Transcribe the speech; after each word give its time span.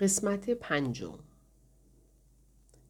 قسمت 0.00 0.50
پنجم 0.50 1.18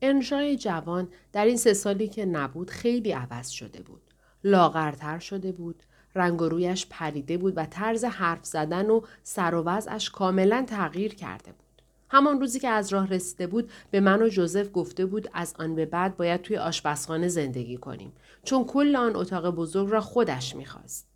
انشای 0.03 0.57
جوان 0.57 1.09
در 1.33 1.45
این 1.45 1.57
سه 1.57 1.75
سالی 1.75 2.09
که 2.09 2.25
نبود 2.25 2.71
خیلی 2.71 3.13
عوض 3.13 3.49
شده 3.49 3.83
بود. 3.83 4.03
لاغرتر 4.45 5.19
شده 5.19 5.53
بود، 5.53 5.83
رنگ 6.15 6.43
و 6.43 6.49
رویش 6.49 6.87
پریده 6.91 7.39
بود 7.39 7.53
و 7.57 7.67
طرز 7.67 8.05
حرف 8.05 8.45
زدن 8.45 8.91
و 8.91 9.01
سر 9.23 9.55
و 9.55 9.63
وضعش 9.63 10.11
کاملا 10.11 10.65
تغییر 10.69 11.15
کرده 11.15 11.53
بود. 11.53 11.83
همان 12.09 12.41
روزی 12.41 12.61
که 12.61 12.69
از 12.69 12.93
راه 12.93 13.09
رسیده 13.09 13.47
بود 13.47 13.71
به 13.91 14.01
من 14.01 14.23
و 14.23 14.29
جوزف 14.29 14.73
گفته 14.73 15.07
بود 15.07 15.31
از 15.33 15.55
آن 15.59 15.75
به 15.75 15.87
بعد 15.87 16.17
باید 16.17 16.43
توی 16.43 16.57
آشپزخانه 16.57 17.29
زندگی 17.29 17.77
کنیم 17.77 18.13
چون 18.45 18.65
کل 18.65 18.97
آن 18.97 19.17
اتاق 19.17 19.51
بزرگ 19.51 19.91
را 19.91 20.01
خودش 20.01 20.57
می‌خواست. 20.57 21.14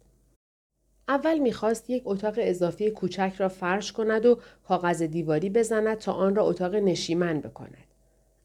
اول 1.09 1.39
می‌خواست 1.39 1.91
یک 1.91 2.03
اتاق 2.07 2.35
اضافی 2.39 2.91
کوچک 2.91 3.33
را 3.39 3.49
فرش 3.49 3.93
کند 3.93 4.27
و 4.27 4.39
کاغذ 4.69 5.03
دیواری 5.03 5.51
بزند 5.51 5.95
تا 5.95 6.13
آن 6.13 6.35
را 6.35 6.45
اتاق 6.45 6.75
نشیمن 6.75 7.41
بکند. 7.41 7.87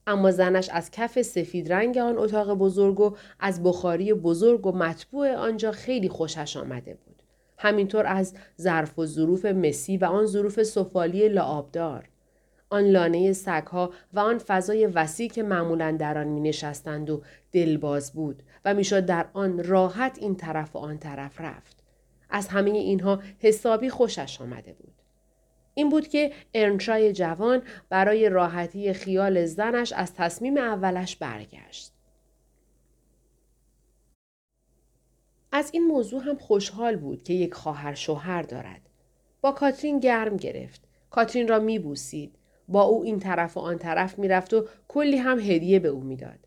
اما 0.08 0.32
زنش 0.32 0.70
از 0.70 0.92
کف 0.92 1.22
سفید 1.22 1.74
رنگ 1.74 1.98
آن 1.98 2.18
اتاق 2.18 2.54
بزرگ 2.54 3.00
و 3.00 3.16
از 3.40 3.64
بخاری 3.64 4.14
بزرگ 4.14 4.66
و 4.66 4.72
مطبوع 4.72 5.36
آنجا 5.36 5.72
خیلی 5.72 6.10
خوشش 6.10 6.58
آمده 6.58 6.98
بود. 7.06 7.24
همینطور 7.58 8.06
از 8.06 8.34
ظرف 8.62 9.00
و 9.00 9.06
ظروف 9.06 9.46
مسی 9.46 9.98
و 9.98 10.06
آن 10.06 10.26
ظروف 10.26 10.64
سفالی 10.64 11.30
لعابدار. 11.30 12.10
آن 12.70 12.84
لانه 12.84 13.34
سگها 13.34 13.94
و 14.14 14.20
آن 14.20 14.38
فضای 14.38 14.86
وسیع 14.86 15.30
که 15.30 15.44
معمولا 15.44 15.92
در 15.92 16.18
آن 16.18 16.28
می 16.28 16.40
نشستند 16.40 17.10
و 17.10 17.22
دلباز 17.52 18.14
بود 18.14 18.44
و 18.66 18.74
می‌شد 18.74 19.06
در 19.06 19.26
آن 19.34 19.64
راحت 19.64 20.18
این 20.22 20.36
طرف 20.36 20.76
و 20.76 20.80
آن 20.80 20.98
طرف 20.98 21.42
رفت. 21.42 21.73
از 22.34 22.48
همه 22.48 22.70
اینها 22.70 23.22
حسابی 23.40 23.90
خوشش 23.90 24.42
آمده 24.42 24.74
بود. 24.74 24.94
این 25.74 25.90
بود 25.90 26.08
که 26.08 26.32
ارنشای 26.54 27.14
جوان 27.14 27.62
برای 27.90 28.30
راحتی 28.30 28.94
خیال 28.94 29.46
زنش 29.46 29.94
از 29.94 30.14
تصمیم 30.14 30.58
اولش 30.58 31.16
برگشت. 31.16 31.92
از 35.52 35.70
این 35.74 35.88
موضوع 35.88 36.24
هم 36.24 36.38
خوشحال 36.38 36.96
بود 36.96 37.24
که 37.24 37.34
یک 37.34 37.54
خواهر 37.54 37.94
شوهر 37.94 38.42
دارد. 38.42 38.82
با 39.42 39.52
کاترین 39.52 40.00
گرم 40.00 40.38
گرفت. 40.38 40.82
کاترین 41.10 41.48
را 41.48 41.60
میبوسید. 41.60 42.36
با 42.68 42.82
او 42.82 43.04
این 43.04 43.20
طرف 43.20 43.58
و 43.58 43.60
آن 43.60 43.78
طرف 43.78 44.20
می‌رفت 44.20 44.54
و 44.54 44.68
کلی 44.88 45.18
هم 45.18 45.40
هدیه 45.40 45.80
به 45.80 45.88
او 45.88 46.04
می‌داد. 46.04 46.40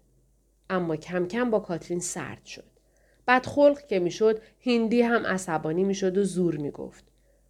اما 0.70 0.96
کم 0.96 1.26
کم 1.26 1.50
با 1.50 1.60
کاترین 1.60 2.00
سرد 2.00 2.44
شد. 2.44 2.75
بدخلق 3.26 3.86
که 3.86 3.98
می‌شد 3.98 4.40
هندی 4.66 5.02
هم 5.02 5.26
عصبانی 5.26 5.84
می‌شد 5.84 6.18
و 6.18 6.24
زور 6.24 6.56
می‌گفت. 6.56 7.04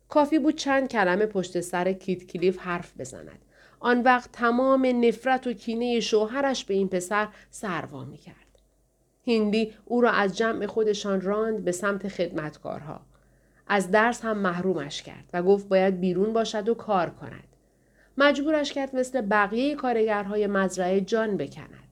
کافی 0.08 0.38
بود 0.38 0.56
چند 0.56 0.88
کلمه 0.88 1.26
پشت 1.26 1.60
سر 1.60 1.92
کیت 1.92 2.26
کلیف 2.26 2.58
حرف 2.58 2.92
بزند. 2.98 3.38
آن 3.80 4.02
وقت 4.02 4.32
تمام 4.32 4.86
نفرت 5.04 5.46
و 5.46 5.52
کینه 5.52 6.00
شوهرش 6.00 6.64
به 6.64 6.74
این 6.74 6.88
پسر 6.88 7.28
سروا 7.50 8.04
می 8.04 8.16
کرد. 8.16 8.36
هندی 9.26 9.72
او 9.84 10.00
را 10.00 10.10
از 10.10 10.36
جمع 10.36 10.66
خودشان 10.66 11.20
راند 11.20 11.64
به 11.64 11.72
سمت 11.72 12.08
خدمتکارها. 12.08 13.00
از 13.68 13.90
درس 13.90 14.24
هم 14.24 14.38
محرومش 14.38 15.02
کرد 15.02 15.24
و 15.32 15.42
گفت 15.42 15.68
باید 15.68 16.00
بیرون 16.00 16.32
باشد 16.32 16.68
و 16.68 16.74
کار 16.74 17.10
کند. 17.10 17.44
مجبورش 18.18 18.72
کرد 18.72 18.96
مثل 18.96 19.20
بقیه 19.20 19.74
کارگرهای 19.74 20.46
مزرعه 20.46 21.00
جان 21.00 21.36
بکند. 21.36 21.85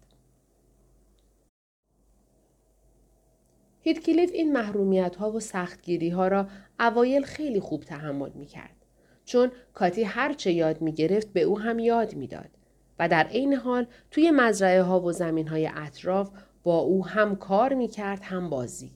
هیتکلیف 3.87 4.31
این 4.35 4.53
محرومیت 4.53 5.17
ها 5.17 5.31
و 5.31 5.41
سختگیری 5.41 6.11
ها 6.11 6.29
را 6.29 6.47
اوایل 6.81 7.23
خیلی 7.23 7.61
خوب 7.61 7.83
تحمل 7.83 8.31
می 8.35 8.47
کرد. 8.47 8.77
چون 9.25 9.51
کاتی 9.75 10.03
هرچه 10.03 10.53
یاد 10.53 10.81
می 10.81 10.93
گرفت 10.93 11.33
به 11.33 11.43
او 11.43 11.61
هم 11.61 11.79
یاد 11.79 12.15
می‌داد 12.15 12.51
و 12.99 13.09
در 13.09 13.25
عین 13.27 13.55
حال 13.55 13.87
توی 14.11 14.31
مزرعه 14.31 14.83
ها 14.83 15.01
و 15.01 15.13
زمین 15.13 15.49
های 15.49 15.71
اطراف 15.75 16.31
با 16.63 16.79
او 16.79 17.07
هم 17.07 17.37
کار 17.37 17.75
می 17.75 17.89
کرد 17.89 18.21
هم 18.23 18.51
بازی. 18.51 18.91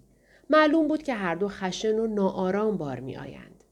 معلوم 0.51 0.89
بود 0.89 1.03
که 1.03 1.15
هر 1.15 1.35
دو 1.35 1.49
خشن 1.49 1.99
و 1.99 2.07
ناآرام 2.07 2.77
بار 2.77 3.01
می 3.01 3.17
آیند. 3.17 3.65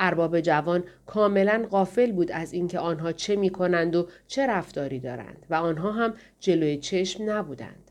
ارباب 0.00 0.40
جوان 0.40 0.84
کاملا 1.06 1.66
غافل 1.70 2.12
بود 2.12 2.32
از 2.32 2.52
اینکه 2.52 2.78
آنها 2.78 3.12
چه 3.12 3.36
می 3.36 3.50
کنند 3.50 3.96
و 3.96 4.08
چه 4.26 4.46
رفتاری 4.46 5.00
دارند 5.00 5.46
و 5.50 5.54
آنها 5.54 5.92
هم 5.92 6.14
جلوی 6.40 6.78
چشم 6.78 7.30
نبودند. 7.30 7.87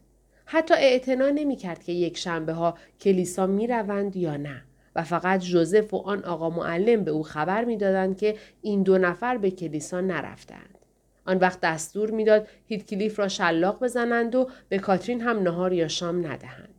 حتی 0.49 0.73
اعتنا 0.73 1.29
نمی 1.29 1.55
کرد 1.55 1.83
که 1.83 1.91
یک 1.91 2.17
شنبه 2.17 2.53
ها 2.53 2.77
کلیسا 2.99 3.47
می 3.47 3.67
روند 3.67 4.15
یا 4.15 4.37
نه 4.37 4.63
و 4.95 5.03
فقط 5.03 5.39
جوزف 5.39 5.93
و 5.93 5.97
آن 5.97 6.23
آقا 6.23 6.49
معلم 6.49 7.03
به 7.03 7.11
او 7.11 7.23
خبر 7.23 7.65
می‌دادند 7.65 8.17
که 8.17 8.35
این 8.61 8.83
دو 8.83 8.97
نفر 8.97 9.37
به 9.37 9.51
کلیسا 9.51 10.01
نرفتند. 10.01 10.77
آن 11.25 11.37
وقت 11.37 11.59
دستور 11.59 12.11
می‌داد 12.11 12.47
هیتکلیف 12.65 13.19
را 13.19 13.27
شلاق 13.27 13.83
بزنند 13.83 14.35
و 14.35 14.49
به 14.69 14.79
کاترین 14.79 15.21
هم 15.21 15.39
نهار 15.39 15.73
یا 15.73 15.87
شام 15.87 16.27
ندهند. 16.27 16.73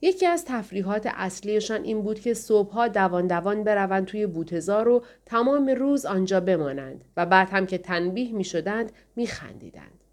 یکی 0.00 0.26
از 0.26 0.44
تفریحات 0.44 1.06
اصلیشان 1.14 1.82
این 1.82 2.02
بود 2.02 2.20
که 2.20 2.34
صبحها 2.34 2.88
دوان 2.88 3.26
دوان 3.26 3.64
بروند 3.64 4.04
توی 4.06 4.26
بوتزار 4.26 4.88
و 4.88 5.04
تمام 5.26 5.68
روز 5.68 6.06
آنجا 6.06 6.40
بمانند 6.40 7.04
و 7.16 7.26
بعد 7.26 7.48
هم 7.50 7.66
که 7.66 7.78
تنبیه 7.78 8.32
می 8.32 8.44
شدند 8.44 8.92
می 9.16 9.26
خندیدند. 9.26 10.05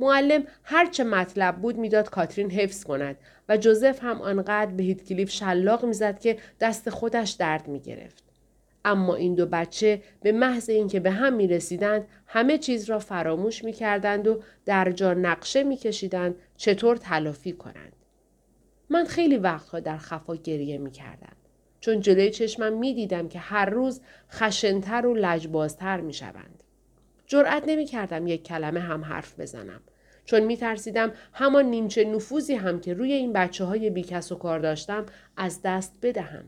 معلم 0.00 0.44
هرچه 0.62 1.04
مطلب 1.04 1.56
بود 1.56 1.76
می‌داد 1.76 2.10
کاترین 2.10 2.50
حفظ 2.50 2.84
کند 2.84 3.16
و 3.48 3.56
جوزف 3.56 3.98
هم 4.02 4.22
آنقدر 4.22 4.72
به 4.72 4.82
هیتکلیف 4.82 5.30
شلاق 5.30 5.84
می‌زد 5.84 6.20
که 6.20 6.38
دست 6.60 6.90
خودش 6.90 7.30
درد 7.30 7.68
می‌گرفت 7.68 8.24
اما 8.84 9.14
این 9.14 9.34
دو 9.34 9.46
بچه 9.46 10.02
به 10.22 10.32
محض 10.32 10.70
اینکه 10.70 11.00
به 11.00 11.10
هم 11.10 11.32
می 11.32 11.46
رسیدند 11.48 12.08
همه 12.26 12.58
چیز 12.58 12.90
را 12.90 12.98
فراموش 12.98 13.64
می 13.64 13.72
کردند 13.72 14.26
و 14.26 14.42
در 14.64 14.90
جا 14.90 15.14
نقشه 15.14 15.62
می 15.62 15.76
کشیدند 15.76 16.34
چطور 16.56 16.96
تلافی 16.96 17.52
کنند. 17.52 17.96
من 18.90 19.04
خیلی 19.04 19.36
وقتها 19.36 19.80
در 19.80 19.98
خفا 19.98 20.36
گریه 20.36 20.78
می 20.78 20.90
کردم. 20.90 21.36
چون 21.80 22.00
جلوی 22.00 22.30
چشمم 22.30 22.72
می 22.78 22.94
دیدم 22.94 23.28
که 23.28 23.38
هر 23.38 23.70
روز 23.70 24.00
خشنتر 24.30 25.06
و 25.06 25.14
لجبازتر 25.14 26.00
می 26.00 26.12
شوند. 26.12 26.62
جرأت 27.26 27.62
نمی 27.66 27.84
کردم 27.84 28.26
یک 28.26 28.42
کلمه 28.42 28.80
هم 28.80 29.04
حرف 29.04 29.40
بزنم. 29.40 29.80
چون 30.24 30.40
می 30.40 30.56
ترسیدم 30.56 31.12
همان 31.32 31.64
نیمچه 31.64 32.04
نفوذی 32.04 32.54
هم 32.54 32.80
که 32.80 32.94
روی 32.94 33.12
این 33.12 33.32
بچه 33.32 33.64
های 33.64 33.90
بیکس 33.90 34.32
و 34.32 34.34
کار 34.34 34.58
داشتم 34.58 35.06
از 35.36 35.60
دست 35.64 35.98
بدهم. 36.02 36.44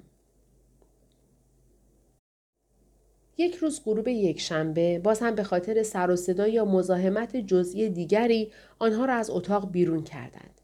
یک 3.36 3.54
روز 3.54 3.82
غروب 3.84 4.08
یک 4.08 4.40
شنبه 4.40 4.98
باز 4.98 5.20
هم 5.20 5.34
به 5.34 5.42
خاطر 5.42 5.82
سر 5.82 6.10
و 6.10 6.16
صدا 6.16 6.48
یا 6.48 6.64
مزاحمت 6.64 7.36
جزئی 7.36 7.88
دیگری 7.88 8.52
آنها 8.78 9.04
را 9.04 9.14
از 9.14 9.30
اتاق 9.30 9.72
بیرون 9.72 10.04
کردند. 10.04 10.60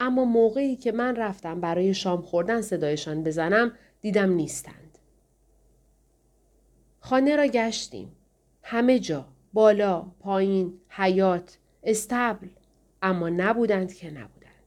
اما 0.00 0.24
موقعی 0.24 0.76
که 0.76 0.92
من 0.92 1.16
رفتم 1.16 1.60
برای 1.60 1.94
شام 1.94 2.22
خوردن 2.22 2.60
صدایشان 2.60 3.22
بزنم 3.22 3.72
دیدم 4.00 4.32
نیستند. 4.32 4.98
خانه 7.00 7.36
را 7.36 7.46
گشتیم. 7.46 8.12
همه 8.66 8.98
جا 8.98 9.24
بالا 9.52 10.06
پایین 10.20 10.80
حیات 10.88 11.58
استبل. 11.82 12.48
اما 13.02 13.28
نبودند 13.28 13.94
که 13.94 14.10
نبودند. 14.10 14.64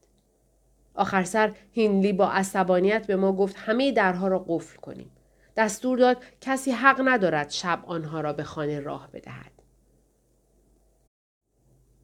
آخر 0.94 1.24
سر 1.24 1.54
هینلی 1.72 2.14
با 2.14 2.30
عصبانیت 2.32 3.08
به 3.08 3.16
ما 3.16 3.34
گفت 3.34 3.56
همه 3.58 3.92
درها 3.92 4.28
را 4.28 4.46
قفل 4.48 4.78
کنیم. 4.78 5.12
دستور 5.58 5.98
داد 5.98 6.24
کسی 6.42 6.72
حق 6.72 7.02
ندارد 7.06 7.50
شب 7.50 7.84
آنها 7.86 8.22
را 8.22 8.34
به 8.34 8.44
خانه 8.44 8.80
راه 8.80 9.10
بدهد. 9.14 9.52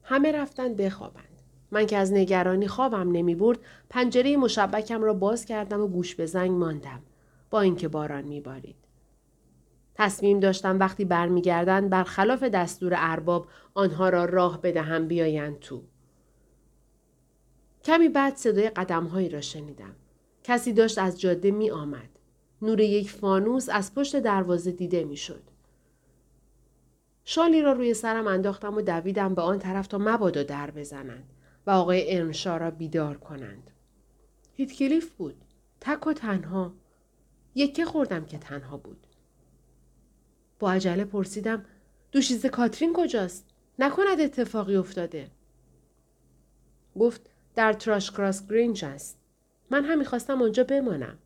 همه 0.02 0.32
رفتند 0.32 0.76
بخوابند. 0.76 1.28
من 1.70 1.86
که 1.86 1.96
از 1.96 2.12
نگرانی 2.12 2.68
خوابم 2.68 3.12
نمی 3.12 3.34
برد 3.34 3.58
پنجره 3.90 4.36
مشبکم 4.36 5.02
را 5.02 5.14
باز 5.14 5.44
کردم 5.44 5.80
و 5.80 5.86
گوش 5.86 6.14
به 6.14 6.26
زنگ 6.26 6.50
ماندم. 6.50 7.02
با 7.50 7.60
اینکه 7.60 7.88
باران 7.88 8.24
می 8.24 8.40
بارید. 8.40 8.83
تصمیم 9.94 10.40
داشتم 10.40 10.78
وقتی 10.78 11.04
برمیگردند 11.04 11.90
برخلاف 11.90 12.42
دستور 12.42 12.92
ارباب 12.96 13.46
آنها 13.74 14.08
را 14.08 14.24
راه 14.24 14.60
بدهم 14.60 15.08
بیایند 15.08 15.58
تو. 15.58 15.82
کمی 17.84 18.08
بعد 18.08 18.36
صدای 18.36 18.70
قدمهایی 18.70 19.28
را 19.28 19.40
شنیدم. 19.40 19.94
کسی 20.44 20.72
داشت 20.72 20.98
از 20.98 21.20
جاده 21.20 21.50
می 21.50 21.70
آمد. 21.70 22.08
نور 22.62 22.80
یک 22.80 23.10
فانوس 23.10 23.68
از 23.68 23.94
پشت 23.94 24.16
دروازه 24.16 24.72
دیده 24.72 25.04
می 25.04 25.16
شد. 25.16 25.42
شالی 27.24 27.62
را 27.62 27.72
روی 27.72 27.94
سرم 27.94 28.26
انداختم 28.26 28.74
و 28.74 28.82
دویدم 28.82 29.34
به 29.34 29.42
آن 29.42 29.58
طرف 29.58 29.86
تا 29.86 29.98
مبادا 29.98 30.42
در 30.42 30.70
بزنند 30.70 31.32
و 31.66 31.70
آقای 31.70 32.16
ارنشا 32.16 32.56
را 32.56 32.70
بیدار 32.70 33.16
کنند. 33.16 33.70
هیتکلیف 34.52 35.10
بود. 35.14 35.36
تک 35.80 36.06
و 36.06 36.12
تنها. 36.12 36.72
یکه 37.54 37.84
خوردم 37.84 38.24
که 38.24 38.38
تنها 38.38 38.76
بود. 38.76 39.03
با 40.58 40.72
عجله 40.72 41.04
پرسیدم 41.04 41.64
دوشیزه 42.12 42.48
کاترین 42.48 42.92
کجاست؟ 42.96 43.46
نکند 43.78 44.20
اتفاقی 44.20 44.76
افتاده. 44.76 45.30
گفت 46.98 47.30
در 47.54 47.72
تراش 47.72 48.10
کراس 48.10 48.48
گرینج 48.48 48.84
است. 48.84 49.18
من 49.70 49.84
هم 49.84 49.98
می‌خواستم 49.98 50.42
آنجا 50.42 50.64
بمانم. 50.64 51.18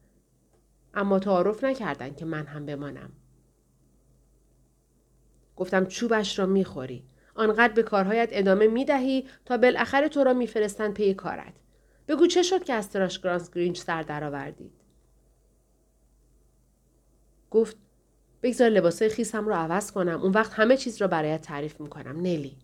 اما 0.95 1.19
تعارف 1.19 1.65
نکردن 1.65 2.15
که 2.15 2.25
من 2.25 2.47
هم 2.47 2.67
بمانم. 2.67 3.13
گفتم 5.57 5.87
چوبش 5.87 6.39
را 6.39 6.47
می‌خوری. 6.47 7.05
آنقدر 7.35 7.73
به 7.73 7.83
کارهایت 7.83 8.29
ادامه 8.33 8.67
می‌دهی 8.67 9.29
تا 9.45 9.57
بالاخره 9.57 10.09
تو 10.09 10.25
را 10.25 10.33
میفرستند 10.33 10.95
پی 10.95 11.15
کارت. 11.15 11.55
بگو 12.09 12.27
چه 12.27 12.43
شد 12.43 12.65
که 12.65 12.73
از 12.73 12.91
تراش 12.91 13.21
گرانس 13.21 13.51
گرینج 13.51 13.79
سر 13.79 14.03
درآوردید؟ 14.03 14.73
گفت 17.51 17.77
بگذار 18.43 18.69
لباسای 18.69 19.09
خیسم 19.09 19.47
رو 19.47 19.55
عوض 19.55 19.93
کنم 19.93 20.21
اون 20.21 20.33
وقت 20.33 20.53
همه 20.53 20.77
چیز 20.77 21.01
را 21.01 21.09
برایت 21.09 21.43
تعریف 21.43 21.81
می‌کنم 21.81 22.17
نلی 22.21 22.57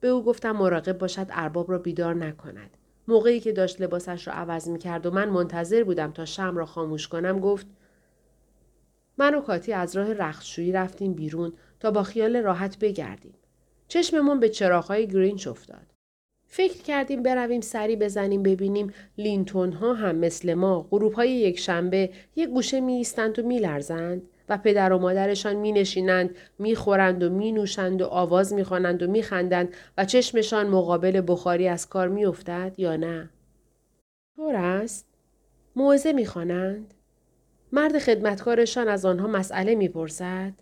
به 0.00 0.08
او 0.08 0.24
گفتم 0.24 0.52
مراقب 0.52 0.98
باشد 0.98 1.26
ارباب 1.30 1.70
را 1.70 1.78
بیدار 1.78 2.14
نکند 2.14 2.76
موقعی 3.08 3.40
که 3.40 3.52
داشت 3.52 3.80
لباسش 3.80 4.26
را 4.26 4.34
عوض 4.34 4.68
می‌کرد 4.68 5.06
و 5.06 5.10
من 5.10 5.28
منتظر 5.28 5.84
بودم 5.84 6.12
تا 6.12 6.24
شم 6.24 6.56
را 6.56 6.66
خاموش 6.66 7.08
کنم 7.08 7.40
گفت 7.40 7.66
من 9.18 9.34
و 9.34 9.40
کاتی 9.40 9.72
از 9.72 9.96
راه 9.96 10.12
رختشویی 10.12 10.72
رفتیم 10.72 11.14
بیرون 11.14 11.52
تا 11.80 11.90
با 11.90 12.02
خیال 12.02 12.36
راحت 12.36 12.78
بگردیم. 12.78 13.34
چشممون 13.88 14.40
به 14.40 14.48
چراغهای 14.48 15.08
گرینچ 15.08 15.46
افتاد. 15.46 15.87
فکر 16.50 16.82
کردیم 16.82 17.22
برویم 17.22 17.60
سری 17.60 17.96
بزنیم 17.96 18.42
ببینیم 18.42 18.92
لینتون 19.18 19.72
ها 19.72 19.94
هم 19.94 20.16
مثل 20.16 20.54
ما 20.54 20.86
غروب 20.90 21.12
های 21.12 21.30
یک 21.30 21.58
شنبه 21.58 22.10
یک 22.36 22.48
گوشه 22.48 22.80
می 22.80 22.92
ایستند 22.92 23.38
و 23.38 23.42
می 23.46 23.58
لرزند 23.58 24.22
و 24.48 24.58
پدر 24.58 24.92
و 24.92 24.98
مادرشان 24.98 25.56
می 25.56 25.72
نشینند 25.72 26.36
می 26.58 26.74
خورند 26.74 27.22
و 27.22 27.30
می 27.30 27.52
نوشند 27.52 28.02
و 28.02 28.06
آواز 28.06 28.52
می 28.52 28.64
خوانند 28.64 29.02
و 29.02 29.06
می 29.06 29.22
خندند 29.22 29.74
و 29.98 30.04
چشمشان 30.04 30.68
مقابل 30.68 31.22
بخاری 31.26 31.68
از 31.68 31.88
کار 31.88 32.08
می 32.08 32.24
افتد 32.24 32.74
یا 32.78 32.96
نه؟ 32.96 33.30
طور 34.36 34.56
است؟ 34.56 35.06
موعظه 35.76 36.12
می 36.12 36.26
خوانند؟ 36.26 36.94
مرد 37.72 37.98
خدمتکارشان 37.98 38.88
از 38.88 39.04
آنها 39.04 39.26
مسئله 39.26 39.74
می 39.74 39.88
پرسد؟ 39.88 40.52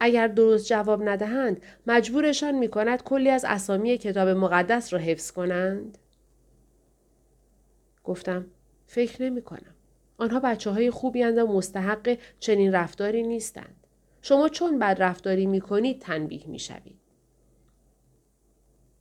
اگر 0.00 0.28
درست 0.28 0.66
جواب 0.66 1.08
ندهند 1.08 1.62
مجبورشان 1.86 2.54
می 2.54 2.68
کند 2.68 3.02
کلی 3.02 3.30
از 3.30 3.44
اسامی 3.48 3.98
کتاب 3.98 4.28
مقدس 4.28 4.92
را 4.92 4.98
حفظ 4.98 5.30
کنند؟ 5.30 5.98
گفتم 8.04 8.46
فکر 8.86 9.22
نمی 9.22 9.42
کنم. 9.42 9.74
آنها 10.18 10.40
بچه 10.40 10.70
های 10.70 10.90
خوبی 10.90 11.24
و 11.24 11.46
مستحق 11.46 12.18
چنین 12.38 12.72
رفتاری 12.72 13.22
نیستند. 13.22 13.86
شما 14.22 14.48
چون 14.48 14.78
بد 14.78 14.96
رفتاری 15.02 15.46
می 15.46 15.60
کنید 15.60 16.00
تنبیه 16.00 16.46
می 16.46 16.58
شوید. 16.58 17.00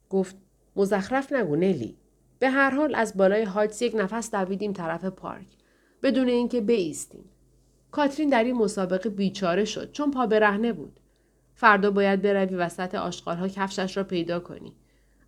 گفت 0.10 0.36
مزخرف 0.76 1.34
نگو 1.34 1.56
نلی. 1.56 1.98
به 2.40 2.50
هر 2.50 2.70
حال 2.70 2.96
از 2.96 3.18
بالای 3.18 3.44
هایتس 3.44 3.82
یک 3.82 3.96
نفس 3.96 4.32
دویدیم 4.32 4.74
طرف 4.74 5.06
پارک. 5.06 5.48
بدون 6.04 6.28
اینکه 6.28 6.62
بیستیم. 6.62 7.30
کاترین 7.96 8.30
در 8.30 8.44
این 8.44 8.56
مسابقه 8.56 9.10
بیچاره 9.10 9.66
شد 9.66 9.92
چون 9.92 10.12
پا 10.12 10.26
برهنه 10.26 10.74
بود. 10.74 11.00
فردا 11.54 11.92
باید 11.92 12.22
بروی 12.22 12.56
وسط 12.56 12.96
آشغالها 12.96 13.48
کفشش 13.48 13.98
را 13.98 14.04
پیدا 14.04 14.40
کنی. 14.40 14.74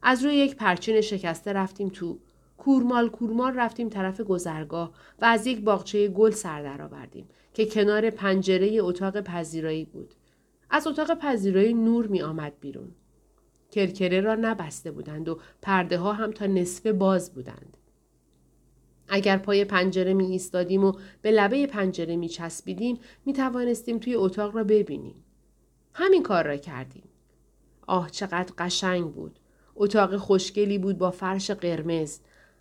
از 0.02 0.24
روی 0.26 0.36
یک 0.36 0.56
پرچین 0.56 1.02
شکسته 1.02 1.54
رفتیم 1.54 1.90
تو. 1.90 2.20
کورمال 2.58 3.10
کورمال 3.10 3.54
رفتیم 3.56 3.90
طرف 3.90 4.22
گذرگاه 4.22 4.92
و 5.22 5.26
از 5.26 5.48
یک 5.48 5.62
باغچه 5.62 6.08
گل 6.08 6.32
سر 6.32 6.64
درآوردیم 6.64 7.28
که 7.54 7.66
کنار 7.66 8.10
پنجره 8.10 8.78
اتاق 8.82 9.22
پذیرایی 9.22 9.86
بود. 9.86 10.14
از 10.70 10.88
اتاق 10.88 11.14
پذیرایی 11.14 11.74
نور 11.74 12.08
می 12.08 12.22
آمد 12.22 12.54
بیرون. 12.60 12.92
کرکره 13.72 14.22
را 14.22 14.36
نبسته 14.36 14.92
بودند 14.92 15.30
و 15.30 15.40
پرده 15.62 15.98
ها 15.98 16.14
هم 16.14 16.32
تا 16.32 16.46
نصف 16.46 16.88
باز 16.88 17.34
بودند. 17.34 17.77
اگر 19.08 19.38
پای 19.38 19.66
پنجره 19.66 20.14
می 20.14 20.26
ایستادیم 20.26 20.84
و 20.84 20.94
به 21.22 21.32
لبه 21.32 21.68
پنجره 21.68 22.16
می 22.16 22.30
چسبیدیم 22.30 23.00
می 23.26 23.34
توانستیم 23.34 24.00
توی 24.00 24.16
اتاق 24.16 24.56
را 24.56 24.64
ببینیم. 24.64 25.16
همین 25.94 26.24
کار 26.24 26.48
را 26.48 26.58
کردیم. 26.58 27.04
آه 27.88 28.10
چقدر 28.12 28.54
قشنگ 28.58 29.14
بود. 29.14 29.40
اتاق 29.76 30.18
خوشگلی 30.18 30.78
بود 30.78 30.98
با 30.98 31.12
فرش 31.12 31.52
قرمز. 31.52 32.20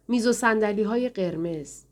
میز 0.09 0.27
و 0.27 0.33
سندلی 0.33 0.83
های 0.83 1.09
قرمز. 1.09 1.83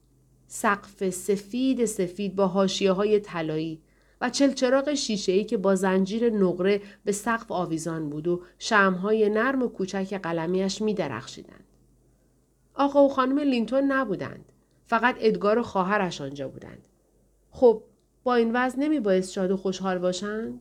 سقف 0.46 1.10
سفید 1.10 1.84
سفید 1.84 2.36
با 2.36 2.46
هاشیه 2.46 2.92
های 2.92 3.20
طلایی 3.20 3.82
و 4.20 4.30
چلچراغ 4.30 4.94
شیشه 4.94 5.32
ای 5.32 5.44
که 5.44 5.56
با 5.56 5.74
زنجیر 5.74 6.30
نقره 6.30 6.82
به 7.04 7.12
سقف 7.12 7.52
آویزان 7.52 8.10
بود 8.10 8.28
و 8.28 8.42
شمهای 8.58 9.28
نرم 9.28 9.62
و 9.62 9.68
کوچک 9.68 10.14
قلمیش 10.22 10.82
می 10.82 10.94
درخشیدند. 10.94 11.63
آقا 12.74 13.04
و 13.04 13.08
خانم 13.08 13.38
لینتون 13.38 13.92
نبودند. 13.92 14.52
فقط 14.86 15.16
ادگار 15.20 15.58
و 15.58 15.62
خواهرش 15.62 16.20
آنجا 16.20 16.48
بودند. 16.48 16.88
خب 17.50 17.82
با 18.24 18.34
این 18.34 18.50
وضع 18.54 18.78
نمی 18.78 19.00
باید 19.00 19.24
شاد 19.24 19.50
و 19.50 19.56
خوشحال 19.56 19.98
باشند؟ 19.98 20.60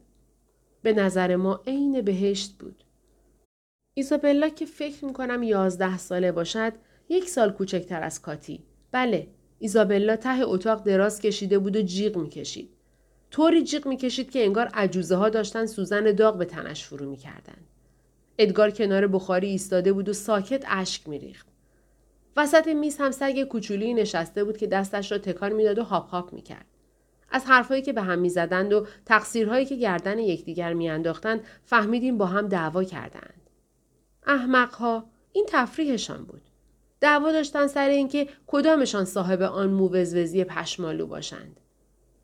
به 0.81 0.93
نظر 0.93 1.35
ما 1.35 1.61
عین 1.67 2.01
بهشت 2.01 2.57
بود. 2.57 2.83
ایزابلا 3.93 4.49
که 4.49 4.65
فکر 4.65 5.05
می 5.05 5.13
کنم 5.13 5.43
یازده 5.43 5.97
ساله 5.97 6.31
باشد 6.31 6.73
یک 7.09 7.29
سال 7.29 7.51
کوچکتر 7.51 8.03
از 8.03 8.21
کاتی. 8.21 8.63
بله 8.91 9.27
ایزابلا 9.59 10.15
ته 10.15 10.39
اتاق 10.43 10.83
دراز 10.83 11.21
کشیده 11.21 11.59
بود 11.59 11.75
و 11.75 11.81
جیغ 11.81 12.17
می 12.17 12.29
کشید. 12.29 12.69
طوری 13.31 13.63
جیغ 13.63 13.87
می 13.87 13.97
کشید 13.97 14.31
که 14.31 14.45
انگار 14.45 14.65
عجوزه 14.73 15.15
ها 15.15 15.29
داشتن 15.29 15.65
سوزن 15.65 16.11
داغ 16.11 16.37
به 16.37 16.45
تنش 16.45 16.85
فرو 16.85 17.09
می 17.09 17.17
کردن. 17.17 17.57
ادگار 18.37 18.71
کنار 18.71 19.07
بخاری 19.07 19.47
ایستاده 19.47 19.93
بود 19.93 20.09
و 20.09 20.13
ساکت 20.13 20.63
اشک 20.67 21.09
می 21.09 21.19
ریخت. 21.19 21.52
وسط 22.37 22.67
میز 22.67 22.97
هم 22.97 23.11
سگ 23.11 23.43
کوچولی 23.43 23.93
نشسته 23.93 24.43
بود 24.43 24.57
که 24.57 24.67
دستش 24.67 25.11
را 25.11 25.17
تکان 25.17 25.53
می‌داد 25.53 25.79
و 25.79 25.83
هاپ 25.83 26.09
هاپ 26.09 26.33
می‌کرد. 26.33 26.65
از 27.31 27.45
حرفهایی 27.45 27.81
که 27.81 27.93
به 27.93 28.01
هم 28.01 28.19
می‌زدند 28.19 28.73
و 28.73 28.87
تقصیرهایی 29.05 29.65
که 29.65 29.75
گردن 29.75 30.19
یکدیگر 30.19 30.73
میانداختند 30.73 31.41
فهمیدیم 31.65 32.17
با 32.17 32.25
هم 32.25 32.47
دعوا 32.47 32.83
کردند. 32.83 33.49
احمقها 34.27 35.09
این 35.31 35.45
تفریحشان 35.49 36.23
بود. 36.23 36.41
دعوا 37.01 37.31
داشتن 37.31 37.67
سر 37.67 37.89
اینکه 37.89 38.27
کدامشان 38.47 39.05
صاحب 39.05 39.41
آن 39.41 39.69
موزوزی 39.69 40.43
پشمالو 40.43 41.07
باشند. 41.07 41.59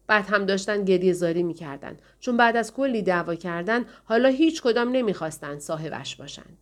بعد 0.07 0.25
هم 0.25 0.45
داشتن 0.45 0.85
گریه 0.85 1.13
زاری 1.13 1.43
می‌کردند. 1.43 2.01
چون 2.19 2.37
بعد 2.37 2.57
از 2.57 2.73
کلی 2.73 3.01
دعوا 3.01 3.35
کردن 3.35 3.85
حالا 4.03 4.29
هیچ 4.29 4.61
کدام 4.61 4.89
نمی‌خواستند 4.89 5.59
صاحبش 5.59 6.15
باشند. 6.15 6.57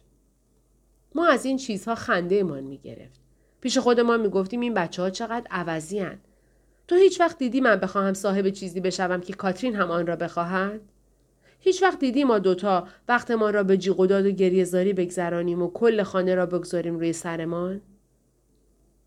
ما 1.15 1.27
از 1.27 1.45
این 1.45 1.57
چیزها 1.57 1.95
خنده‌مان 1.95 2.63
می‌گرفت 2.63 3.26
پیش 3.61 3.77
خودمان 3.77 4.17
می‌گفتیم 4.17 4.59
این 4.59 4.73
بچه 4.73 5.01
ها 5.01 5.09
چقدر 5.09 5.47
عوضی‌اند. 5.51 6.19
تو 6.87 6.95
هیچ 6.95 7.19
وقت 7.21 7.37
دیدی 7.37 7.61
من 7.61 7.75
بخواهم 7.75 8.13
صاحب 8.13 8.49
چیزی 8.49 8.79
بشوم 8.79 9.21
که 9.21 9.33
کاترین 9.33 9.75
هم 9.75 9.91
آن 9.91 10.07
را 10.07 10.15
بخواهد؟ 10.15 10.81
هیچ 11.59 11.83
وقت 11.83 11.99
دیدی 11.99 12.23
ما 12.23 12.39
دوتا 12.39 12.87
وقتمان 13.07 13.49
را 13.49 13.63
به 13.63 13.77
جیغ 13.77 13.99
و 13.99 14.05
داد 14.05 14.25
و 14.25 14.31
گریه 14.31 14.67
زاری 14.67 14.93
بگذرانیم 14.93 15.61
و 15.61 15.71
کل 15.71 16.03
خانه 16.03 16.35
را 16.35 16.45
بگذاریم 16.45 16.99
روی 16.99 17.13
سرمان؟ 17.13 17.81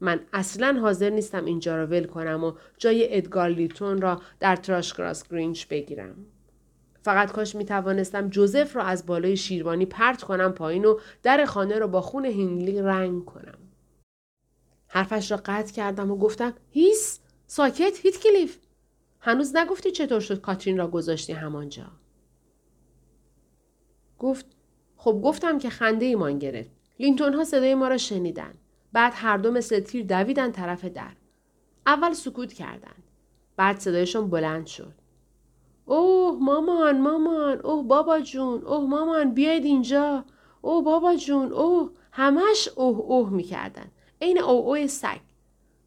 من 0.01 0.21
اصلا 0.33 0.79
حاضر 0.81 1.11
نیستم 1.11 1.45
اینجا 1.45 1.77
را 1.77 1.87
ول 1.87 2.05
کنم 2.05 2.45
و 2.45 2.53
جای 2.79 3.17
ادگار 3.17 3.49
لیتون 3.49 4.01
را 4.01 4.21
در 4.41 4.57
تراشکراس 4.57 5.29
گرینج 5.29 5.67
بگیرم. 5.67 6.15
فقط 7.03 7.33
کاش 7.33 7.55
می 7.55 7.65
توانستم 7.65 8.29
جوزف 8.29 8.77
را 8.77 8.83
از 8.83 9.07
بالای 9.07 9.37
شیروانی 9.37 9.87
پرت 9.87 10.23
کنم 10.23 10.53
پایین 10.53 10.85
و 10.85 10.99
در 11.23 11.45
خانه 11.45 11.79
را 11.79 11.87
با 11.87 12.01
خون 12.01 12.25
هیندلی 12.25 12.83
رنگ 12.83 13.25
کنم. 13.25 13.59
حرفش 14.93 15.31
را 15.31 15.41
قطع 15.45 15.73
کردم 15.73 16.11
و 16.11 16.17
گفتم 16.17 16.55
هیس 16.71 17.21
ساکت 17.47 17.99
هیت 18.03 18.21
کلیف. 18.21 18.59
هنوز 19.21 19.57
نگفتی 19.57 19.91
چطور 19.91 20.21
شد 20.21 20.41
کاترین 20.41 20.79
را 20.79 20.89
گذاشتی 20.89 21.33
همانجا. 21.33 21.87
گفت 24.19 24.47
خب 24.97 25.21
گفتم 25.25 25.59
که 25.59 25.71
خنده 25.71 26.07
ایمان 26.07 26.39
گرفت 26.39 26.71
لینتون 26.99 27.35
ها 27.35 27.45
صدای 27.45 27.75
ما 27.75 27.89
را 27.89 27.97
شنیدن. 27.97 28.55
بعد 28.93 29.13
هر 29.17 29.37
دو 29.37 29.51
مثل 29.51 29.81
تیر 29.81 30.07
دویدن 30.07 30.53
طرف 30.53 30.85
در. 30.85 31.13
اول 31.87 32.13
سکوت 32.13 32.53
کردند. 32.53 33.03
بعد 33.57 33.79
صدایشون 33.79 34.31
بلند 34.31 34.67
شد. 34.67 34.95
اوه 35.87 36.39
مامان 36.41 37.01
مامان 37.01 37.59
اوه 37.59 37.87
بابا 37.87 38.21
جون 38.21 38.63
اوه 38.63 38.91
مامان 38.91 39.35
بیاید 39.35 39.65
اینجا. 39.65 40.25
اوه 40.63 40.85
بابا 40.85 41.15
جون 41.15 41.53
اوه 41.53 41.91
همش 42.13 42.69
اوه 42.77 42.99
اوه 42.99 43.31
می‌کردن. 43.31 43.91
عین 44.21 44.39
او 44.39 44.87
سگ. 44.87 45.21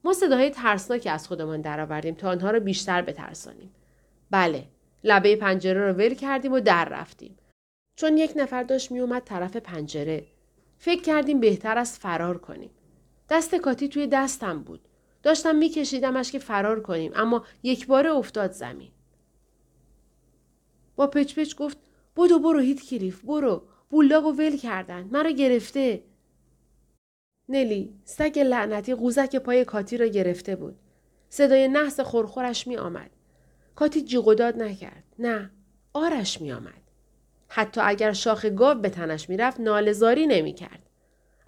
ما 0.03 0.13
صداهای 0.13 0.49
ترسناکی 0.49 1.09
از 1.09 1.27
خودمان 1.27 1.61
درآوردیم 1.61 2.15
تا 2.15 2.29
آنها 2.29 2.51
را 2.51 2.59
بیشتر 2.59 3.01
بترسانیم. 3.01 3.71
بله 4.31 4.65
لبه 5.03 5.35
پنجره 5.35 5.81
را 5.81 5.93
ول 5.93 6.13
کردیم 6.13 6.51
و 6.51 6.59
در 6.59 6.89
رفتیم. 6.89 7.37
چون 7.95 8.17
یک 8.17 8.33
نفر 8.35 8.63
داشت 8.63 8.91
میومد 8.91 9.23
طرف 9.23 9.55
پنجره. 9.55 10.25
فکر 10.77 11.01
کردیم 11.01 11.39
بهتر 11.39 11.77
از 11.77 11.99
فرار 11.99 12.37
کنیم. 12.37 12.69
دست 13.29 13.55
کاتی 13.55 13.87
توی 13.87 14.07
دستم 14.07 14.63
بود. 14.63 14.81
داشتم 15.23 15.55
میکشیدمش 15.55 16.31
که 16.31 16.39
فرار 16.39 16.81
کنیم 16.81 17.11
اما 17.15 17.45
یک 17.63 17.87
بار 17.87 18.07
افتاد 18.07 18.51
زمین. 18.51 18.91
با 20.95 21.07
پچ 21.07 21.39
پچ 21.39 21.55
گفت 21.55 21.77
بودو 22.15 22.39
برو 22.39 22.59
هیت 22.59 22.81
کلیف 22.81 23.21
برو 23.21 23.63
بولاگو 23.89 24.31
ول 24.31 24.57
کردن. 24.57 25.09
مرا 25.11 25.29
گرفته. 25.29 26.03
نلی 27.49 27.93
سگ 28.03 28.39
لعنتی 28.39 28.95
قوزک 28.95 29.35
پای 29.35 29.65
کاتی 29.65 29.97
را 29.97 30.05
گرفته 30.05 30.55
بود 30.55 30.75
صدای 31.29 31.67
نحس 31.67 31.99
خورخورش 31.99 32.67
می 32.67 32.77
آمد. 32.77 33.09
کاتی 33.75 34.01
جیغ 34.01 34.33
داد 34.33 34.57
نکرد. 34.57 35.03
نه. 35.19 35.51
آرش 35.93 36.41
می 36.41 36.51
آمد. 36.51 36.81
حتی 37.47 37.81
اگر 37.81 38.13
شاخ 38.13 38.45
گاو 38.45 38.77
به 38.77 38.89
تنش 38.89 39.29
می‌رفت 39.29 39.59
نالزاری 39.59 40.27
نمی 40.27 40.53
کرد. 40.53 40.79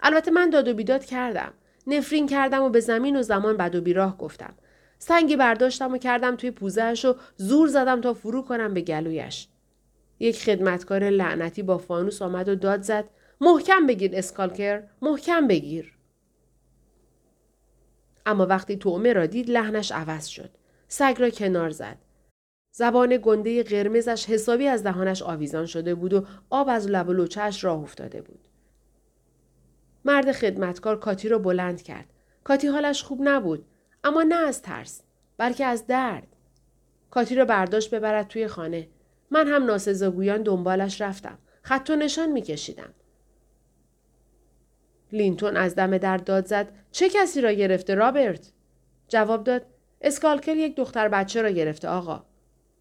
البته 0.00 0.30
من 0.30 0.50
داد 0.50 0.68
و 0.68 0.74
بیداد 0.74 1.04
کردم. 1.04 1.52
نفرین 1.86 2.26
کردم 2.26 2.62
و 2.62 2.68
به 2.68 2.80
زمین 2.80 3.16
و 3.16 3.22
زمان 3.22 3.56
بد 3.56 3.74
و 3.74 3.80
بیراه 3.80 4.18
گفتم. 4.18 4.54
سنگی 4.98 5.36
برداشتم 5.36 5.92
و 5.92 5.98
کردم 5.98 6.36
توی 6.36 6.50
پوزهش 6.50 7.04
و 7.04 7.14
زور 7.36 7.68
زدم 7.68 8.00
تا 8.00 8.14
فرو 8.14 8.42
کنم 8.42 8.74
به 8.74 8.80
گلویش. 8.80 9.48
یک 10.18 10.42
خدمتکار 10.42 11.10
لعنتی 11.10 11.62
با 11.62 11.78
فانوس 11.78 12.22
آمد 12.22 12.48
و 12.48 12.54
داد 12.54 12.82
زد 12.82 13.04
محکم 13.40 13.86
بگیر 13.86 14.10
اسکالکر 14.14 14.82
محکم 15.02 15.46
بگیر. 15.46 15.96
اما 18.26 18.46
وقتی 18.46 18.76
تومه 18.76 19.12
را 19.12 19.26
دید 19.26 19.50
لحنش 19.50 19.92
عوض 19.92 20.26
شد. 20.26 20.50
سگ 20.88 21.16
را 21.18 21.30
کنار 21.30 21.70
زد. 21.70 21.98
زبان 22.72 23.18
گنده 23.22 23.62
قرمزش 23.62 24.26
حسابی 24.26 24.68
از 24.68 24.82
دهانش 24.82 25.22
آویزان 25.22 25.66
شده 25.66 25.94
بود 25.94 26.12
و 26.12 26.26
آب 26.50 26.68
از 26.68 26.86
لب 26.86 27.08
و 27.08 27.12
لوچهش 27.12 27.64
راه 27.64 27.82
افتاده 27.82 28.22
بود. 28.22 28.48
مرد 30.04 30.32
خدمتکار 30.32 30.98
کاتی 30.98 31.28
را 31.28 31.38
بلند 31.38 31.82
کرد. 31.82 32.06
کاتی 32.44 32.66
حالش 32.66 33.02
خوب 33.02 33.20
نبود 33.22 33.66
اما 34.04 34.22
نه 34.22 34.34
از 34.34 34.62
ترس 34.62 35.02
بلکه 35.36 35.64
از 35.64 35.86
درد. 35.86 36.36
کاتی 37.10 37.34
را 37.34 37.44
برداشت 37.44 37.94
ببرد 37.94 38.28
توی 38.28 38.48
خانه. 38.48 38.88
من 39.30 39.48
هم 39.48 39.64
ناسزاگویان 39.64 40.42
دنبالش 40.42 41.00
رفتم. 41.00 41.38
خط 41.62 41.90
و 41.90 41.96
نشان 41.96 42.32
میکشیدم. 42.32 42.94
لینتون 45.12 45.56
از 45.56 45.74
دم 45.74 45.98
در 45.98 46.16
داد 46.16 46.46
زد. 46.46 46.68
چه 46.92 47.08
کسی 47.08 47.40
را 47.40 47.52
گرفته 47.52 47.94
رابرت؟ 47.94 48.52
جواب 49.08 49.44
داد 49.44 49.62
اسکالکر 50.00 50.56
یک 50.56 50.76
دختر 50.76 51.08
بچه 51.08 51.42
را 51.42 51.50
گرفته 51.50 51.88
آقا. 51.88 52.24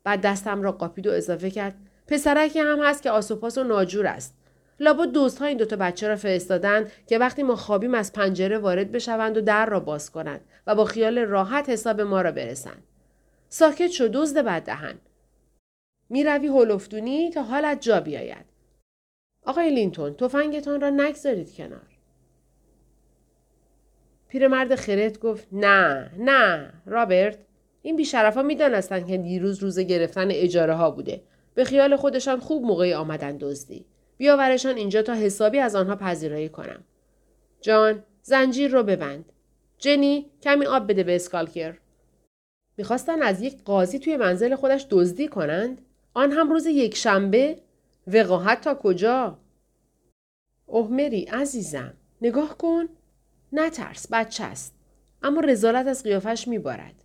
بعد 0.04 0.22
دستم 0.22 0.62
را 0.62 0.72
قاپید 0.72 1.08
و 1.08 1.12
اضافه 1.12 1.52
کرد. 1.52 1.76
پسرکی 2.08 2.60
هم 2.60 2.80
هست 2.84 3.04
که 3.04 3.12
آسوپاس 3.12 3.58
و 3.58 3.64
ناجور 3.64 4.08
است. 4.08 4.36
لابد 4.80 5.12
دوستها 5.12 5.48
این 5.48 5.58
دوتا 5.58 5.76
بچه 5.76 6.08
را 6.08 6.16
فرستادند 6.16 6.92
که 7.08 7.18
وقتی 7.18 7.44
ما 7.44 7.56
خوابیم 7.56 7.94
از 7.94 8.14
پنجره 8.14 8.58
وارد 8.58 8.92
بشوند 8.92 9.38
و 9.38 9.42
در 9.42 9.66
را 9.66 9.80
باز 9.80 10.12
کنند 10.12 10.42
و 10.68 10.76
با 10.76 10.86
خیال 10.86 11.20
راحت 11.20 11.70
حساب 11.70 12.02
ما 12.02 12.22
را 12.22 12.32
برسند. 12.32 12.84
ساکت 13.50 13.88
شو 13.88 14.10
دزد 14.14 14.38
بددهن 14.38 14.96
می‌روی 16.10 16.48
هلفتونی 16.48 17.32
تا 17.32 17.44
حالت 17.44 17.82
جا 17.82 18.00
بیاید. 18.00 18.46
آقای 19.46 19.70
لینتون 19.70 20.14
تفنگتان 20.14 20.82
را 20.82 20.90
نگذارید 20.90 21.56
کنار. 21.56 21.95
پیرمرد 24.28 24.76
خرت 24.76 25.20
گفت 25.20 25.48
نه 25.52 26.12
نه 26.18 26.74
رابرت 26.86 27.38
این 27.82 27.96
بیشرف 27.96 28.36
ها 28.36 28.44
می‌دانستند 28.44 29.08
که 29.08 29.18
دیروز 29.18 29.64
روز 29.64 29.80
گرفتن 29.80 30.28
اجاره 30.32 30.74
ها 30.74 30.92
بوده. 30.92 31.24
به 31.54 31.64
خیال 31.64 31.96
خودشان 31.96 32.40
خوب 32.40 32.64
موقعی 32.64 32.94
آمدن 32.94 33.38
دزدی. 33.38 33.86
بیاورشان 34.18 34.76
اینجا 34.76 35.02
تا 35.02 35.14
حسابی 35.14 35.60
از 35.60 35.76
آنها 35.76 35.96
پذیرایی 35.96 36.50
کنم. 36.50 36.84
جان 37.62 38.04
زنجیر 38.22 38.72
رو 38.72 38.84
ببند. 38.84 39.32
جنی 39.78 40.32
کمی 40.42 40.66
آب 40.66 40.92
بده 40.92 41.04
به 41.04 41.16
اسکالکر. 41.16 41.78
می‌خواستن 42.78 43.22
از 43.22 43.42
یک 43.42 43.64
قاضی 43.64 44.00
توی 44.00 44.18
منزل 44.18 44.56
خودش 44.56 44.88
دزدی 44.90 45.28
کنند؟ 45.28 45.82
آن 46.14 46.32
هم 46.32 46.50
روز 46.50 46.66
یک 46.66 46.96
شنبه 46.96 47.60
وقاحت 48.08 48.62
تا 48.62 48.76
کجا؟ 48.76 49.38
اوه 50.66 50.92
مری 50.92 51.24
عزیزم 51.24 51.94
نگاه 52.22 52.58
کن. 52.58 52.90
نترس 53.60 54.08
بچه 54.12 54.44
است. 54.44 54.76
اما 55.24 55.42
رزالت 55.42 55.88
از 55.88 56.04
قیافش 56.04 56.48
میبارد. 56.48 57.04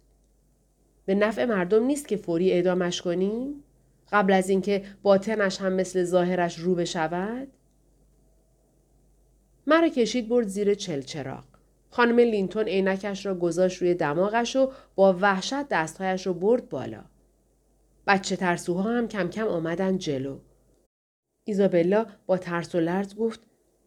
به 1.07 1.15
نفع 1.15 1.45
مردم 1.45 1.85
نیست 1.85 2.09
که 2.09 2.17
فوری 2.17 2.53
اعدامش 2.53 3.03
کنیم؟ 3.03 3.65
قبل 4.13 4.33
از 4.33 4.49
اینکه 4.49 4.85
باطنش 5.03 5.61
هم 5.61 5.73
مثل 5.73 6.05
ظاهرش 6.05 6.59
رو 6.59 6.75
بشود؟ 6.75 7.49
مرا 9.67 9.89
کشید 9.89 10.29
برد 10.29 10.47
زیر 10.47 10.75
چلچراغ 10.75 11.45
خانم 11.91 12.19
لینتون 12.19 12.65
عینکش 12.65 13.27
را 13.27 13.35
گذاشت 13.35 13.83
روی 13.83 13.95
دماغش 13.95 14.57
و 14.57 14.73
با 14.95 15.13
وحشت 15.13 15.69
دستهایش 15.69 16.27
را 16.27 16.33
برد 16.33 16.69
بالا. 16.69 17.05
بچه 18.07 18.37
ترسوها 18.37 18.93
هم 18.93 19.09
کم 19.09 19.29
کم 19.29 19.47
آمدن 19.49 19.99
جلو. 19.99 20.39
ایزابلا 21.45 22.07
با 22.27 22.39
ترس 22.39 22.75
و 22.75 22.81
لرز 22.81 23.15
گفت 23.15 23.41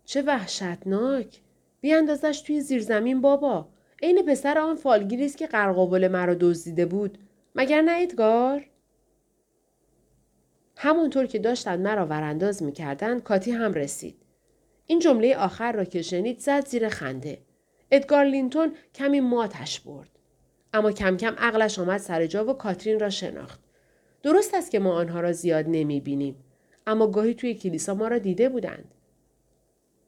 چه 0.06 0.22
وحشتناک! 0.22 1.42
بیاندازش 1.84 2.42
توی 2.42 2.62
زیرزمین 2.62 3.22
بابا. 3.22 3.68
عین 4.04 4.26
پسر 4.26 4.58
آن 4.58 4.76
فالگیری 4.76 5.26
است 5.26 5.38
که 5.38 5.48
قرقاول 5.48 6.08
مرا 6.08 6.34
دزدیده 6.34 6.86
بود. 6.86 7.18
مگر 7.56 7.82
نه 7.82 7.92
ادگار 8.02 8.66
همونطور 10.78 11.26
که 11.26 11.40
داشتند 11.40 11.80
مرا 11.80 12.06
ورانداز 12.06 12.64
می‌کردند 12.64 13.24
کاتی 13.24 13.52
هم 13.52 13.74
رسید. 13.74 14.16
این 14.86 15.00
جمله 15.00 15.36
آخر 15.36 15.72
را 15.72 15.84
که 15.84 16.02
شنید 16.02 16.40
زد 16.40 16.68
زیر 16.68 16.90
خنده. 16.90 17.38
ادگار 17.92 18.26
لینتون 18.26 18.74
کمی 18.96 19.20
ماتش 19.20 19.80
برد. 19.80 20.10
اما 20.74 20.92
کم 20.92 21.18
کم 21.18 21.36
عقلش 21.38 21.80
آمد 21.80 21.98
سر 21.98 22.26
جا 22.26 22.46
و 22.46 22.54
کاترین 22.54 23.00
را 23.00 23.10
شناخت. 23.10 23.60
درست 24.24 24.54
است 24.54 24.72
که 24.72 24.80
ما 24.80 24.94
آنها 24.94 25.22
را 25.22 25.32
زیاد 25.32 25.66
نمی 25.68 26.00
بینیم 26.00 26.36
اما 26.88 27.08
گاهی 27.08 27.34
توی 27.34 27.54
کلیسا 27.54 27.94
ما 27.94 28.08
را 28.08 28.18
دیده 28.18 28.50
بودند. 28.50 28.94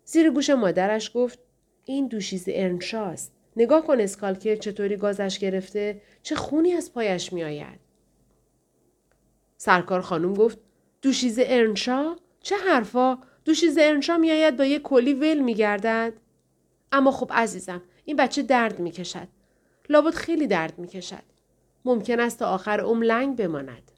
زیر 0.05 0.31
گوش 0.31 0.49
مادرش 0.49 1.11
گفت 1.13 1.44
این 1.85 2.07
دوشیز 2.07 2.45
ارنشاست. 2.47 3.31
نگاه 3.55 3.87
کن 3.87 3.99
اسکالکر 3.99 4.55
چطوری 4.55 4.97
گازش 4.97 5.39
گرفته 5.39 6.01
چه 6.23 6.35
خونی 6.35 6.73
از 6.73 6.93
پایش 6.93 7.33
میآید. 7.33 7.79
سرکار 9.57 10.01
خانم 10.01 10.33
گفت 10.33 10.59
دوشیز 11.01 11.39
ارنشا؟ 11.43 12.15
چه 12.39 12.55
حرفا؟ 12.57 13.17
دوشیز 13.45 13.77
ارنشا 13.81 14.17
میآید 14.17 14.57
با 14.57 14.65
یک 14.65 14.81
کلی 14.81 15.13
ول 15.13 15.39
میگردد. 15.39 16.13
اما 16.91 17.11
خب 17.11 17.31
عزیزم 17.33 17.81
این 18.05 18.15
بچه 18.15 18.41
درد 18.41 18.79
می‌کشد. 18.79 19.27
لابد 19.89 20.13
خیلی 20.13 20.47
درد 20.47 20.79
می‌کشد. 20.79 21.23
ممکن 21.85 22.19
است 22.19 22.39
تا 22.39 22.47
آخر 22.47 22.79
عمر 22.79 23.05
لنگ 23.05 23.35
بماند. 23.37 23.91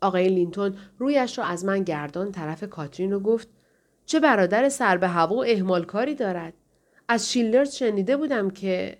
آقای 0.00 0.28
لینتون 0.28 0.76
رویش 0.98 1.38
را 1.38 1.44
از 1.44 1.64
من 1.64 1.82
گرداند 1.82 2.32
طرف 2.32 2.64
کاترین 2.64 3.12
و 3.12 3.20
گفت 3.20 3.48
چه 4.06 4.20
برادر 4.20 4.68
سر 4.68 4.96
به 4.96 5.08
هوا 5.08 5.36
و 5.36 5.44
اهمال 5.44 5.84
کاری 5.84 6.14
دارد. 6.14 6.54
از 7.08 7.32
شیلدرز 7.32 7.74
شنیده 7.74 8.16
بودم 8.16 8.50
که 8.50 8.98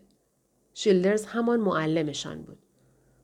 شیلدرز 0.75 1.25
همان 1.25 1.61
معلمشان 1.61 2.43
بود. 2.43 2.59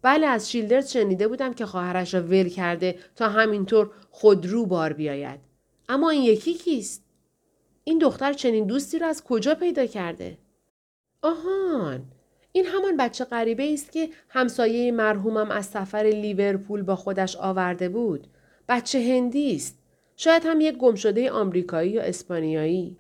بله 0.03 0.27
از 0.27 0.51
شیلدرز 0.51 0.91
شنیده 0.91 1.29
بودم 1.29 1.55
که 1.55 1.67
خواهرش 1.67 2.15
را 2.15 2.23
ول 2.23 2.49
کرده 2.49 2.99
تا 3.17 3.29
همینطور 3.29 3.91
خودرو 4.11 4.67
بار 4.67 4.93
بیاید. 4.93 5.41
اما 5.89 6.11
این 6.11 6.23
یکی 6.23 6.55
کیست؟ 6.55 7.05
این 7.85 7.99
دختر 7.99 8.33
چنین 8.33 8.67
دوستی 8.67 8.99
را 8.99 9.07
از 9.07 9.25
کجا 9.25 9.55
پیدا 9.55 9.87
کرده؟ 9.87 10.39
آهان 11.23 12.05
این 12.53 12.67
همان 12.67 12.97
بچه 12.97 13.25
غریبه 13.25 13.73
است 13.73 13.93
که 13.93 14.09
همسایه 14.29 14.93
مرحومم 14.93 15.51
از 15.51 15.67
سفر 15.67 16.03
لیورپول 16.15 16.83
با 16.83 16.97
خودش 16.97 17.37
آورده 17.37 17.89
بود. 17.89 18.27
بچه 18.69 18.99
هندی 18.99 19.57
است. 19.57 19.82
شاید 20.17 20.43
هم 20.47 20.61
یک 20.61 20.77
گمشده 20.77 21.31
آمریکایی 21.31 21.91
یا 21.91 22.03
اسپانیایی. 22.03 22.99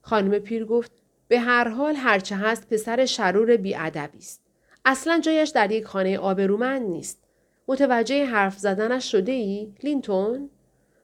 خانم 0.00 0.38
پیر 0.38 0.64
گفت 0.64 0.92
به 1.28 1.40
هر 1.40 1.68
حال 1.68 1.94
هرچه 1.96 2.36
هست 2.36 2.68
پسر 2.68 3.04
شرور 3.04 3.56
بیادبی 3.56 4.18
است. 4.18 4.42
اصلا 4.84 5.20
جایش 5.20 5.48
در 5.48 5.72
یک 5.72 5.84
خانه 5.84 6.18
آبرومند 6.18 6.82
نیست. 6.82 7.22
متوجه 7.68 8.24
حرف 8.24 8.58
زدنش 8.58 9.12
شده 9.12 9.32
ای؟ 9.32 9.74
لینتون؟ 9.82 10.50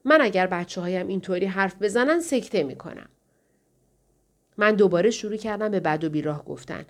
من 0.05 0.21
اگر 0.21 0.47
بچه 0.47 0.81
هایم 0.81 1.09
اینطوری 1.09 1.47
حرف 1.47 1.83
بزنن 1.83 2.21
سکته 2.21 2.63
می 2.63 2.77
کنم. 2.77 3.09
من 4.57 4.75
دوباره 4.75 5.11
شروع 5.11 5.37
کردم 5.37 5.69
به 5.69 5.81
بد 5.81 6.05
و 6.05 6.11
بیراه 6.11 6.45
گفتن. 6.45 6.85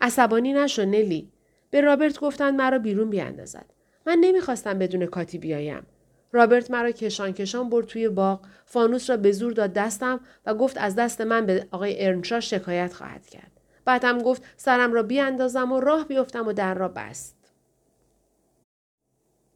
عصبانی 0.00 0.52
نشو 0.52 0.84
نلی. 0.84 1.32
به 1.70 1.80
رابرت 1.80 2.20
گفتن 2.20 2.56
مرا 2.56 2.78
بیرون 2.78 3.10
بیاندازد. 3.10 3.66
من 4.06 4.18
نمی‌خواستم 4.20 4.78
بدون 4.78 5.06
کاتی 5.06 5.38
بیایم. 5.38 5.86
رابرت 6.32 6.70
مرا 6.70 6.90
کشان 6.90 7.32
کشان 7.32 7.70
برد 7.70 7.86
توی 7.86 8.08
باغ. 8.08 8.40
فانوس 8.66 9.10
را 9.10 9.16
به 9.16 9.32
زور 9.32 9.52
داد 9.52 9.72
دستم 9.72 10.20
و 10.46 10.54
گفت 10.54 10.78
از 10.78 10.94
دست 10.94 11.20
من 11.20 11.46
به 11.46 11.66
آقای 11.70 12.06
ارنشا 12.06 12.40
شکایت 12.40 12.92
خواهد 12.92 13.26
کرد. 13.26 13.50
بعدم 13.84 14.18
گفت 14.18 14.42
سرم 14.56 14.92
را 14.92 15.02
بیاندازم 15.02 15.72
و 15.72 15.80
راه 15.80 16.04
بیفتم 16.04 16.46
و 16.46 16.52
در 16.52 16.74
را 16.74 16.88
بست. 16.88 17.36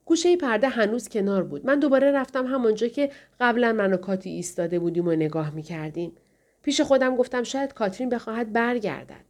گوشه 0.05 0.37
پرده 0.37 0.69
هنوز 0.69 1.09
کنار 1.09 1.43
بود. 1.43 1.67
من 1.67 1.79
دوباره 1.79 2.11
رفتم 2.11 2.47
همانجا 2.47 2.89
که 2.89 3.11
قبلا 3.41 3.73
من 3.73 3.93
و 3.93 3.97
کاتی 3.97 4.31
ایستاده 4.31 4.79
بودیم 4.79 5.09
و 5.09 5.13
نگاه 5.13 5.51
می 5.51 5.63
کردیم. 5.63 6.13
پیش 6.63 6.81
خودم 6.81 7.17
گفتم 7.17 7.43
شاید 7.43 7.75
کاترین 7.75 8.09
بخواهد 8.09 8.53
برگردد. 8.53 9.25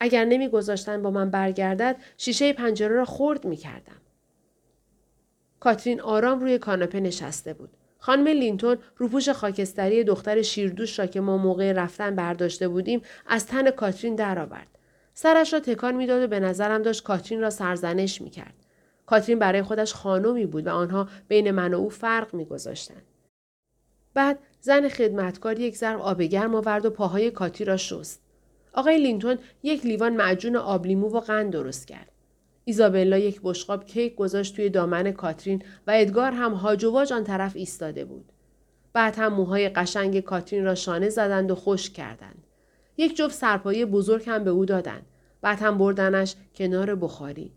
اگر 0.00 0.24
نمیگذاشتن 0.24 1.02
با 1.02 1.10
من 1.10 1.30
برگردد 1.30 1.96
شیشه 2.16 2.52
پنجره 2.52 2.94
را 2.94 3.04
خورد 3.04 3.44
می 3.44 3.56
کردم. 3.56 4.00
کاترین 5.60 6.00
آرام 6.00 6.40
روی 6.40 6.58
کاناپه 6.58 7.00
نشسته 7.00 7.52
بود. 7.52 7.70
خانم 7.98 8.26
لینتون 8.26 8.78
روپوش 8.96 9.28
خاکستری 9.28 10.04
دختر 10.04 10.42
شیردوش 10.42 10.98
را 10.98 11.06
که 11.06 11.20
ما 11.20 11.36
موقع 11.36 11.72
رفتن 11.72 12.16
برداشته 12.16 12.68
بودیم 12.68 13.02
از 13.26 13.46
تن 13.46 13.70
کاترین 13.70 14.14
درآورد. 14.14 14.68
سرش 15.14 15.52
را 15.52 15.60
تکان 15.60 15.94
می‌داد 15.94 16.22
و 16.22 16.26
به 16.26 16.40
نظرم 16.40 16.82
داشت 16.82 17.02
کاترین 17.02 17.40
را 17.40 17.50
سرزنش 17.50 18.20
می‌کرد. 18.20 18.54
کاترین 19.06 19.38
برای 19.38 19.62
خودش 19.62 19.94
خانمی 19.94 20.46
بود 20.46 20.66
و 20.66 20.70
آنها 20.70 21.08
بین 21.28 21.50
من 21.50 21.74
و 21.74 21.76
او 21.76 21.90
فرق 21.90 22.34
میگذاشتند 22.34 23.02
بعد 24.14 24.38
زن 24.60 24.88
خدمتکار 24.88 25.58
یک 25.58 25.76
ظرف 25.76 26.00
آب 26.00 26.22
گرم 26.22 26.54
آورد 26.54 26.86
و 26.86 26.90
پاهای 26.90 27.30
کاتی 27.30 27.64
را 27.64 27.76
شست 27.76 28.22
آقای 28.72 28.98
لینتون 28.98 29.38
یک 29.62 29.86
لیوان 29.86 30.16
معجون 30.16 30.56
آبلیمو 30.56 31.08
و 31.08 31.20
قند 31.20 31.52
درست 31.52 31.86
کرد 31.86 32.12
ایزابلا 32.70 33.18
یک 33.18 33.40
بشقاب 33.44 33.84
کیک 33.84 34.14
گذاشت 34.14 34.56
توی 34.56 34.68
دامن 34.68 35.12
کاترین 35.12 35.62
و 35.86 35.90
ادگار 35.94 36.32
هم 36.32 36.52
هاج 36.52 36.84
آن 37.12 37.24
طرف 37.24 37.56
ایستاده 37.56 38.04
بود. 38.04 38.32
بعد 38.92 39.16
هم 39.18 39.34
موهای 39.34 39.68
قشنگ 39.68 40.20
کاترین 40.20 40.64
را 40.64 40.74
شانه 40.74 41.08
زدند 41.08 41.50
و 41.50 41.54
خوش 41.54 41.90
کردند. 41.90 42.46
یک 42.96 43.16
جفت 43.16 43.34
سرپایه 43.34 43.86
بزرگ 43.86 44.24
هم 44.26 44.44
به 44.44 44.50
او 44.50 44.64
دادند. 44.64 45.06
بعد 45.42 45.58
هم 45.60 45.78
بردنش 45.78 46.34
کنار 46.54 46.94
بخاری. 46.94 47.52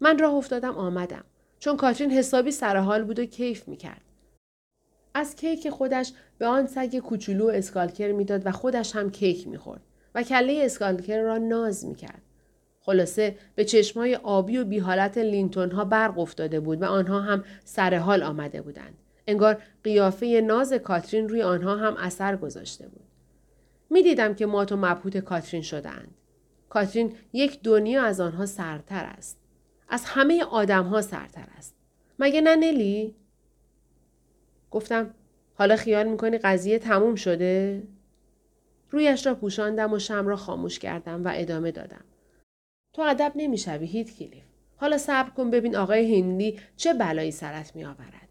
من 0.00 0.18
راه 0.18 0.34
افتادم 0.34 0.74
آمدم. 0.74 1.24
چون 1.58 1.76
کاترین 1.76 2.10
حسابی 2.10 2.50
سرحال 2.50 3.04
بود 3.04 3.18
و 3.18 3.24
کیف 3.24 3.68
می‌کرد. 3.68 4.02
از 5.14 5.36
کیک 5.36 5.70
خودش 5.70 6.12
به 6.38 6.46
آن 6.46 6.66
سگ 6.66 6.98
کوچولو 6.98 7.46
اسکالکر 7.46 8.12
می‌داد 8.12 8.46
و 8.46 8.50
خودش 8.50 8.96
هم 8.96 9.10
کیک 9.10 9.48
می‌خورد 9.48 9.82
و 10.14 10.22
کله 10.22 10.62
اسکالکر 10.64 11.22
را 11.22 11.38
ناز 11.38 11.86
می‌کرد. 11.86 12.22
خلاصه 12.84 13.36
به 13.54 13.64
چشمای 13.64 14.14
آبی 14.14 14.58
و 14.58 14.64
بیحالت 14.64 15.18
لینتون 15.18 15.70
ها 15.70 15.84
برق 15.84 16.18
افتاده 16.18 16.60
بود 16.60 16.82
و 16.82 16.84
آنها 16.84 17.20
هم 17.20 17.44
سر 17.64 17.94
حال 17.94 18.22
آمده 18.22 18.62
بودند. 18.62 18.94
انگار 19.26 19.62
قیافه 19.84 20.26
ناز 20.46 20.72
کاترین 20.72 21.28
روی 21.28 21.42
آنها 21.42 21.76
هم 21.76 21.96
اثر 21.96 22.36
گذاشته 22.36 22.88
بود. 22.88 23.02
می‌دیدم 23.90 24.34
که 24.34 24.46
مات 24.46 24.72
و 24.72 24.76
مبهوت 24.76 25.16
کاترین 25.16 25.62
شدهاند. 25.62 26.14
کاترین 26.68 27.14
یک 27.32 27.62
دنیا 27.62 28.02
از 28.02 28.20
آنها 28.20 28.46
سرتر 28.46 29.04
است. 29.04 29.38
از 29.88 30.04
همه 30.04 30.44
آدم 30.44 30.84
ها 30.84 31.02
سرتر 31.02 31.46
است. 31.58 31.74
مگه 32.18 32.40
نه 32.40 32.56
نلی؟ 32.56 33.14
گفتم 34.70 35.14
حالا 35.54 35.76
خیال 35.76 36.08
می‌کنی 36.08 36.38
قضیه 36.38 36.78
تموم 36.78 37.14
شده؟ 37.14 37.82
رویش 38.90 39.26
را 39.26 39.34
پوشاندم 39.34 39.92
و 39.92 39.98
شم 39.98 40.26
را 40.26 40.36
خاموش 40.36 40.78
کردم 40.78 41.24
و 41.24 41.30
ادامه 41.34 41.70
دادم. 41.70 42.04
تو 42.92 43.02
ادب 43.02 43.32
نمی‌شوی 43.36 43.86
هیت 43.86 44.10
کلیف. 44.10 44.44
حالا 44.76 44.98
صبر 44.98 45.30
کن 45.30 45.50
ببین 45.50 45.76
آقای 45.76 46.18
هندی 46.18 46.60
چه 46.76 46.94
بلایی 46.94 47.30
سرت 47.30 47.76
می 47.76 47.84
آورد. 47.84 48.28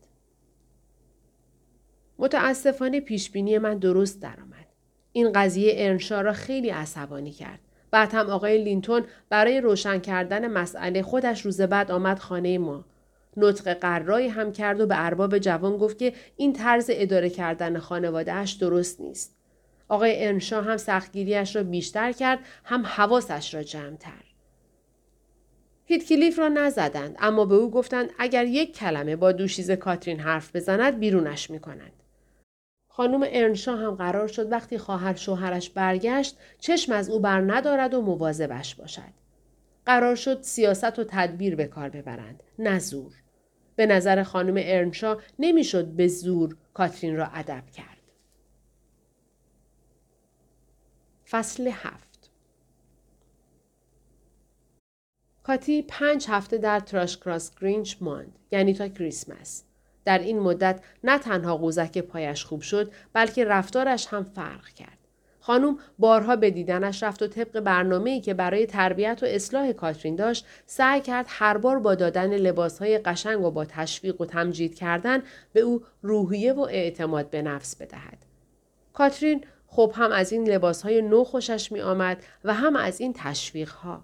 متاسفانه 2.20 3.00
پیشبینی 3.00 3.58
من 3.58 3.78
درست 3.78 4.22
درآمد. 4.22 4.68
این 5.12 5.32
قضیه 5.32 5.74
ارنشا 5.78 6.22
را 6.22 6.34
خیلی 6.34 6.70
عصبانی 6.70 7.32
کرد. 7.32 7.60
بعد 7.92 8.14
هم 8.14 8.30
آقای 8.30 8.64
لینتون 8.64 9.04
برای 9.30 9.62
روشن 9.62 10.00
کردن 10.00 10.48
مسئله 10.48 11.02
خودش 11.02 11.42
روز 11.46 11.62
بعد 11.62 11.92
آمد 11.92 12.20
خانه 12.20 12.58
ما. 12.58 12.86
نطق 13.38 13.74
قرایی 13.74 14.28
هم 14.28 14.52
کرد 14.52 14.82
و 14.82 14.86
به 14.86 15.06
ارباب 15.06 15.38
جوان 15.38 15.78
گفت 15.78 15.98
که 15.98 16.14
این 16.38 16.54
طرز 16.54 16.90
اداره 16.94 17.30
کردن 17.30 17.78
خانوادهش 17.78 18.52
درست 18.52 19.02
نیست. 19.02 19.38
آقای 19.88 20.26
ارنشا 20.26 20.62
هم 20.62 20.78
سختگیریش 20.78 21.56
را 21.56 21.64
بیشتر 21.64 22.12
کرد 22.12 22.40
هم 22.64 22.86
حواسش 22.86 23.54
را 23.54 23.64
جمعتر. 23.64 24.31
هیتکلیف 25.92 26.40
را 26.40 26.48
نزدند 26.48 27.16
اما 27.20 27.46
به 27.46 27.56
او 27.56 27.72
گفتند 27.72 28.10
اگر 28.20 28.46
یک 28.46 28.78
کلمه 28.78 29.16
با 29.16 29.32
دوشیز 29.32 29.72
کاترین 29.72 30.20
حرف 30.20 30.56
بزند 30.56 31.00
بیرونش 31.00 31.50
می 31.50 31.60
کند. 31.60 31.92
خانم 32.88 33.24
ارنشا 33.28 33.76
هم 33.76 33.96
قرار 33.96 34.28
شد 34.28 34.52
وقتی 34.52 34.78
خواهر 34.78 35.16
شوهرش 35.16 35.70
برگشت 35.70 36.38
چشم 36.60 36.92
از 36.92 37.10
او 37.10 37.20
بر 37.20 37.42
ندارد 37.42 37.94
و 37.94 38.02
مواظبش 38.02 38.76
باشد. 38.76 39.14
قرار 39.86 40.16
شد 40.16 40.42
سیاست 40.42 41.00
و 41.00 41.04
تدبیر 41.04 41.56
به 41.56 41.66
کار 41.66 41.90
ببرند 41.90 42.44
نه 42.60 42.80
زور. 42.80 43.14
به 43.76 43.86
نظر 43.86 44.24
خانم 44.24 44.56
ارنشا 44.58 45.18
نمی‌شد 45.40 45.88
به 45.88 46.08
زور 46.08 46.58
کاترین 46.74 47.16
را 47.16 47.26
ادب 47.26 47.64
کرد. 47.70 47.98
فصل 51.30 51.68
هفت 51.68 52.11
کاتی 55.44 55.82
پنج 55.82 56.26
هفته 56.30 56.58
در 56.58 56.80
تراش 56.80 57.18
کراس 57.18 57.52
گرینچ 57.62 57.96
ماند 58.02 58.40
یعنی 58.52 58.74
تا 58.74 58.88
کریسمس. 58.88 59.64
در 60.06 60.20
این 60.20 60.40
مدت 60.40 60.80
نه 61.04 61.18
تنها 61.18 61.58
قوزک 61.58 61.98
پایش 61.98 62.46
خوب 62.46 62.62
شد 62.62 62.92
بلکه 63.14 63.46
رفتارش 63.46 64.08
هم 64.08 64.24
فرق 64.24 64.68
کرد. 64.68 64.98
خانم 65.40 65.78
بارها 66.00 66.36
به 66.36 66.52
دیدنش 66.52 67.04
رفت 67.04 67.22
و 67.22 67.28
طبق 67.28 67.60
برنامه‌ای 67.60 68.22
که 68.22 68.34
برای 68.34 68.66
تربیت 68.66 69.20
و 69.22 69.26
اصلاح 69.26 69.72
کاترین 69.72 70.16
داشت 70.16 70.46
سعی 70.66 71.02
کرد 71.02 71.26
هر 71.30 71.58
بار 71.58 71.80
با 71.80 71.96
دادن 71.96 72.34
لباسهای 72.34 72.98
قشنگ 72.98 73.42
و 73.44 73.52
با 73.52 73.66
تشویق 73.66 74.22
و 74.22 74.26
تمجید 74.26 74.76
کردن 74.76 75.24
به 75.54 75.60
او 75.60 75.82
روحیه 76.02 76.54
و 76.54 76.60
اعتماد 76.60 77.30
به 77.30 77.42
نفس 77.42 77.76
بدهد. 77.76 78.18
کاترین 78.94 79.46
خب 79.68 79.94
هم 79.96 80.12
از 80.12 80.32
این 80.32 80.50
لباسهای 80.50 81.02
نو 81.02 81.24
خوشش 81.24 81.72
می 81.72 81.82
آمد 81.82 82.24
و 82.44 82.54
هم 82.54 82.76
از 82.76 83.02
این 83.02 83.14
تشویقها. 83.14 84.04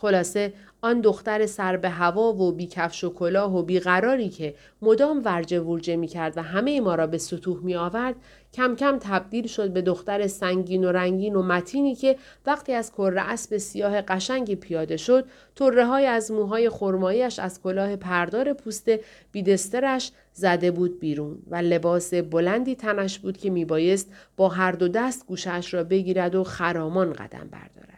خلاصه 0.00 0.52
آن 0.82 1.00
دختر 1.00 1.46
سر 1.46 1.76
به 1.76 1.88
هوا 1.88 2.32
و 2.32 2.52
بی 2.52 2.66
کفش 2.66 3.04
و 3.04 3.10
کلاه 3.10 3.56
و 3.56 3.62
بیقراری 3.62 4.28
که 4.28 4.54
مدام 4.82 5.22
ورجه 5.24 5.60
ورجه 5.60 5.96
می 5.96 6.06
کرد 6.06 6.38
و 6.38 6.42
همه 6.42 6.80
ما 6.80 6.94
را 6.94 7.06
به 7.06 7.18
سطوح 7.18 7.58
می 7.62 7.74
آورد 7.74 8.14
کم 8.54 8.76
کم 8.76 8.98
تبدیل 9.00 9.46
شد 9.46 9.72
به 9.72 9.82
دختر 9.82 10.26
سنگین 10.26 10.84
و 10.84 10.92
رنگین 10.92 11.36
و 11.36 11.42
متینی 11.42 11.94
که 11.94 12.16
وقتی 12.46 12.72
از 12.72 12.92
کره 12.92 13.20
اسب 13.20 13.56
سیاه 13.56 14.02
قشنگی 14.02 14.56
پیاده 14.56 14.96
شد 14.96 15.24
طره 15.54 15.86
های 15.86 16.06
از 16.06 16.32
موهای 16.32 16.70
خرمایش 16.70 17.38
از 17.38 17.62
کلاه 17.62 17.96
پردار 17.96 18.52
پوست 18.52 18.90
بیدسترش 19.32 20.12
زده 20.32 20.70
بود 20.70 21.00
بیرون 21.00 21.38
و 21.50 21.56
لباس 21.56 22.14
بلندی 22.14 22.74
تنش 22.74 23.18
بود 23.18 23.36
که 23.36 23.50
میبایست 23.50 24.12
با 24.36 24.48
هر 24.48 24.72
دو 24.72 24.88
دست 24.88 25.26
گوشش 25.26 25.74
را 25.74 25.84
بگیرد 25.84 26.34
و 26.34 26.44
خرامان 26.44 27.12
قدم 27.12 27.48
بردارد. 27.50 27.97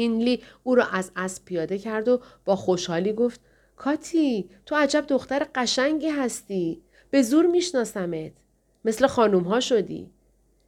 هینلی 0.00 0.42
او 0.62 0.74
را 0.74 0.84
از 0.84 1.12
اسب 1.16 1.44
پیاده 1.44 1.78
کرد 1.78 2.08
و 2.08 2.20
با 2.44 2.56
خوشحالی 2.56 3.12
گفت 3.12 3.40
کاتی 3.76 4.50
تو 4.66 4.76
عجب 4.76 5.04
دختر 5.08 5.46
قشنگی 5.54 6.08
هستی. 6.08 6.82
به 7.10 7.22
زور 7.22 7.46
میشناسمت. 7.46 8.32
مثل 8.84 9.06
خانوم 9.06 9.42
ها 9.42 9.60
شدی. 9.60 10.10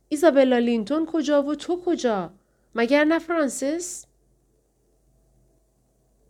ایزابلا 0.08 0.58
لینتون 0.58 1.06
کجا 1.06 1.42
و 1.42 1.54
تو 1.54 1.82
کجا؟ 1.84 2.32
مگر 2.74 3.04
نه 3.04 3.18
فرانسیس 3.18 4.06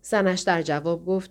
زنش 0.02 0.40
در 0.40 0.62
جواب 0.62 1.06
گفت 1.06 1.30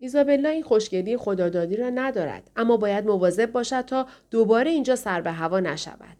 ایزابلا 0.00 0.48
این 0.48 0.62
خوشگلی 0.62 1.16
خدادادی 1.16 1.76
را 1.76 1.90
ندارد 1.90 2.50
اما 2.56 2.76
باید 2.76 3.06
مواظب 3.06 3.52
باشد 3.52 3.80
تا 3.80 4.06
دوباره 4.30 4.70
اینجا 4.70 4.96
سر 4.96 5.20
به 5.20 5.32
هوا 5.32 5.60
نشود. 5.60 6.16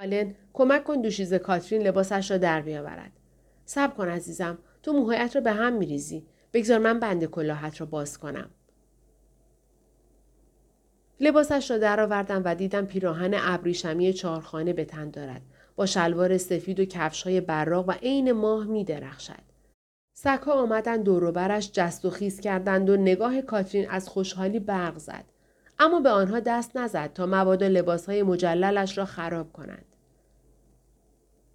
آلن 0.00 0.34
کمک 0.52 0.84
کن 0.84 1.00
دوشیزه 1.00 1.38
کاترین 1.38 1.82
لباسش 1.82 2.30
را 2.30 2.38
در 2.38 2.60
بیاورد. 2.60 3.19
صبر 3.70 3.94
کن 3.94 4.08
عزیزم 4.08 4.58
تو 4.82 4.92
موهایت 4.92 5.36
رو 5.36 5.42
به 5.42 5.52
هم 5.52 5.72
میریزی 5.72 6.26
بگذار 6.52 6.78
من 6.78 7.00
بند 7.00 7.24
کلاهت 7.24 7.80
را 7.80 7.86
باز 7.86 8.18
کنم 8.18 8.50
لباسش 11.20 11.70
را 11.70 11.78
درآوردم 11.78 12.42
و 12.44 12.54
دیدم 12.54 12.86
پیراهن 12.86 13.34
ابریشمی 13.34 14.12
چهارخانه 14.12 14.72
به 14.72 14.84
تن 14.84 15.10
دارد 15.10 15.42
با 15.76 15.86
شلوار 15.86 16.38
سفید 16.38 16.80
و 16.80 16.84
کفش 16.84 17.22
های 17.22 17.40
براق 17.40 17.88
و 17.88 17.92
عین 17.92 18.32
ماه 18.32 18.64
می 18.64 18.84
درخشد. 18.84 19.42
سگها 20.14 20.52
آمدند 20.52 21.04
دوروبرش 21.04 21.70
جست 21.72 22.04
و 22.04 22.10
خیز 22.10 22.40
کردند 22.40 22.90
و 22.90 22.96
نگاه 22.96 23.42
کاترین 23.42 23.90
از 23.90 24.08
خوشحالی 24.08 24.58
برق 24.58 24.98
زد. 24.98 25.24
اما 25.78 26.00
به 26.00 26.10
آنها 26.10 26.40
دست 26.40 26.76
نزد 26.76 27.12
تا 27.12 27.26
مبادا 27.26 27.66
لباسهای 27.66 28.22
مجللش 28.22 28.98
را 28.98 29.04
خراب 29.04 29.52
کنند. 29.52 29.84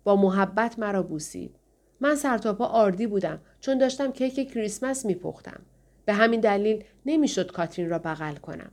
با 0.04 0.16
محبت 0.16 0.80
مرا 0.80 1.04
بوسید. 1.04 1.56
من 2.00 2.16
سرتاپا 2.16 2.66
آردی 2.66 3.08
بودم 3.08 3.40
چون 3.60 3.78
داشتم 3.78 4.12
کیک 4.12 4.52
کریسمس 4.54 5.06
میپختم. 5.06 5.60
به 6.06 6.14
همین 6.14 6.40
دلیل 6.40 6.84
نمی‌شد 7.06 7.52
کاترین 7.52 7.90
را 7.90 8.00
بغل 8.00 8.36
کنم. 8.36 8.72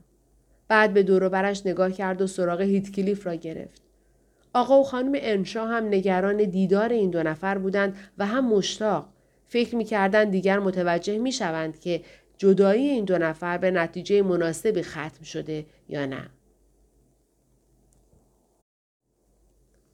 بعد 0.67 0.93
به 0.93 1.03
دور 1.03 1.29
برش 1.29 1.65
نگاه 1.65 1.91
کرد 1.91 2.21
و 2.21 2.27
سراغ 2.27 2.61
هیتکلیف 2.61 3.27
را 3.27 3.35
گرفت. 3.35 3.81
آقا 4.53 4.79
و 4.79 4.83
خانم 4.83 5.11
انشا 5.15 5.67
هم 5.67 5.85
نگران 5.85 6.37
دیدار 6.37 6.89
این 6.89 7.09
دو 7.09 7.23
نفر 7.23 7.57
بودند 7.57 7.97
و 8.17 8.25
هم 8.25 8.49
مشتاق. 8.49 9.09
فکر 9.45 9.75
می‌کردند 9.75 10.31
دیگر 10.31 10.59
متوجه 10.59 11.17
می‌شوند 11.17 11.79
که 11.79 12.01
جدایی 12.37 12.89
این 12.89 13.05
دو 13.05 13.17
نفر 13.17 13.57
به 13.57 13.71
نتیجه 13.71 14.21
مناسبی 14.21 14.81
ختم 14.81 15.23
شده 15.23 15.65
یا 15.89 16.05
نه. 16.05 16.29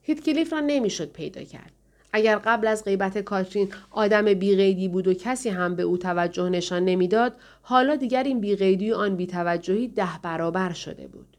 هیتکلیف 0.02 0.54
را 0.54 0.60
نمی‌شد 0.60 1.12
پیدا 1.12 1.44
کرد. 1.44 1.72
اگر 2.14 2.36
قبل 2.46 2.68
از 2.68 2.84
غیبت 2.84 3.18
کاترین 3.18 3.74
آدم 3.92 4.34
بیقیدی 4.34 4.88
بود 4.88 5.08
و 5.08 5.14
کسی 5.14 5.50
هم 5.50 5.76
به 5.76 5.84
او 5.84 5.98
توجه 5.98 6.50
نشان 6.50 6.86
نمی‌داد 6.86 7.36
حالا 7.62 7.96
دیگر 7.96 8.24
این 8.24 8.40
بیقیدی 8.40 8.92
و 8.92 8.96
آن 8.96 9.16
بیتوجهی 9.16 9.88
ده 9.88 10.20
برابر 10.24 10.74
شده 10.74 11.08
بود 11.08 11.38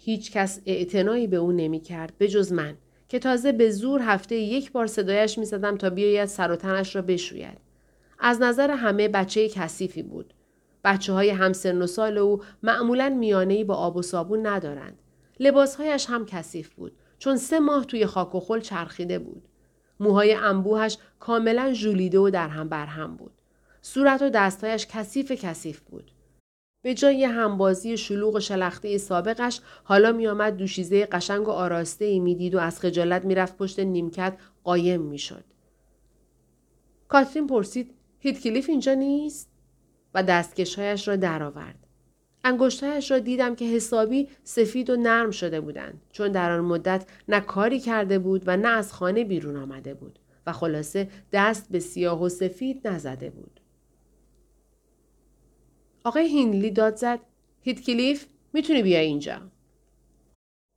هیچ 0.00 0.32
کس 0.32 0.60
اعتنایی 0.66 1.26
به 1.26 1.36
او 1.36 1.52
نمی 1.52 1.80
کرد 1.80 2.12
به 2.18 2.28
جز 2.28 2.52
من 2.52 2.74
که 3.08 3.18
تازه 3.18 3.52
به 3.52 3.70
زور 3.70 4.00
هفته 4.02 4.34
یک 4.34 4.72
بار 4.72 4.86
صدایش 4.86 5.38
می‌زدم 5.38 5.76
تا 5.76 5.90
بیاید 5.90 6.28
سر 6.28 6.50
و 6.50 6.56
تنش 6.56 6.96
را 6.96 7.02
بشوید. 7.02 7.58
از 8.18 8.42
نظر 8.42 8.70
همه 8.70 9.08
بچه 9.08 9.48
کثیفی 9.48 10.02
بود. 10.02 10.34
بچه 10.84 11.12
های 11.12 11.30
همسن 11.30 11.82
و 11.82 11.86
سال 11.86 12.18
او 12.18 12.42
معمولا 12.62 13.08
میانه 13.08 13.64
با 13.64 13.74
آب 13.74 13.96
و 13.96 14.02
صابون 14.02 14.46
ندارند. 14.46 14.98
لباسهایش 15.40 16.06
هم 16.06 16.26
کثیف 16.26 16.68
بود 16.74 16.92
چون 17.22 17.36
سه 17.36 17.60
ماه 17.60 17.84
توی 17.84 18.06
خاک 18.06 18.34
و 18.34 18.40
خل 18.40 18.60
چرخیده 18.60 19.18
بود. 19.18 19.48
موهای 20.00 20.34
انبوهش 20.34 20.98
کاملا 21.20 21.72
ژولیده 21.72 22.18
و 22.18 22.30
در 22.30 22.48
هم 22.48 22.68
بر 22.68 22.86
هم 22.86 23.16
بود. 23.16 23.32
صورت 23.82 24.22
و 24.22 24.30
دستهایش 24.30 24.86
کثیف 24.86 25.32
کثیف 25.32 25.80
بود. 25.80 26.10
به 26.82 26.94
جای 26.94 27.24
همبازی 27.24 27.96
شلوغ 27.96 28.34
و 28.34 28.40
شلخته 28.40 28.98
سابقش 28.98 29.60
حالا 29.84 30.12
میآمد 30.12 30.56
دوشیزه 30.56 31.06
قشنگ 31.06 31.48
و 31.48 31.50
آراسته 31.50 32.04
ای 32.04 32.20
می‌دید 32.20 32.54
و 32.54 32.58
از 32.58 32.80
خجالت 32.80 33.24
می‌رفت 33.24 33.56
پشت 33.56 33.80
نیمکت 33.80 34.38
قایم 34.64 35.00
می‌شد. 35.00 35.44
کاترین 37.08 37.46
پرسید 37.46 37.94
هیتکلیف 38.18 38.68
اینجا 38.68 38.94
نیست؟ 38.94 39.50
و 40.14 40.22
دستکشهایش 40.22 41.08
را 41.08 41.16
درآورد. 41.16 41.81
انگشتهایش 42.44 43.10
را 43.10 43.18
دیدم 43.18 43.54
که 43.54 43.64
حسابی 43.64 44.28
سفید 44.44 44.90
و 44.90 44.96
نرم 44.96 45.30
شده 45.30 45.60
بودند 45.60 46.00
چون 46.12 46.32
در 46.32 46.52
آن 46.52 46.64
مدت 46.64 47.06
نه 47.28 47.40
کاری 47.40 47.80
کرده 47.80 48.18
بود 48.18 48.42
و 48.46 48.56
نه 48.56 48.68
از 48.68 48.92
خانه 48.92 49.24
بیرون 49.24 49.56
آمده 49.56 49.94
بود 49.94 50.18
و 50.46 50.52
خلاصه 50.52 51.08
دست 51.32 51.66
به 51.70 51.78
سیاه 51.78 52.22
و 52.22 52.28
سفید 52.28 52.88
نزده 52.88 53.30
بود. 53.30 53.60
آقای 56.04 56.28
هینلی 56.28 56.70
داد 56.70 56.96
زد 56.96 57.20
هیتکلیف 57.60 58.26
می‌تونی 58.52 58.82
بیای 58.82 59.06
اینجا. 59.06 59.40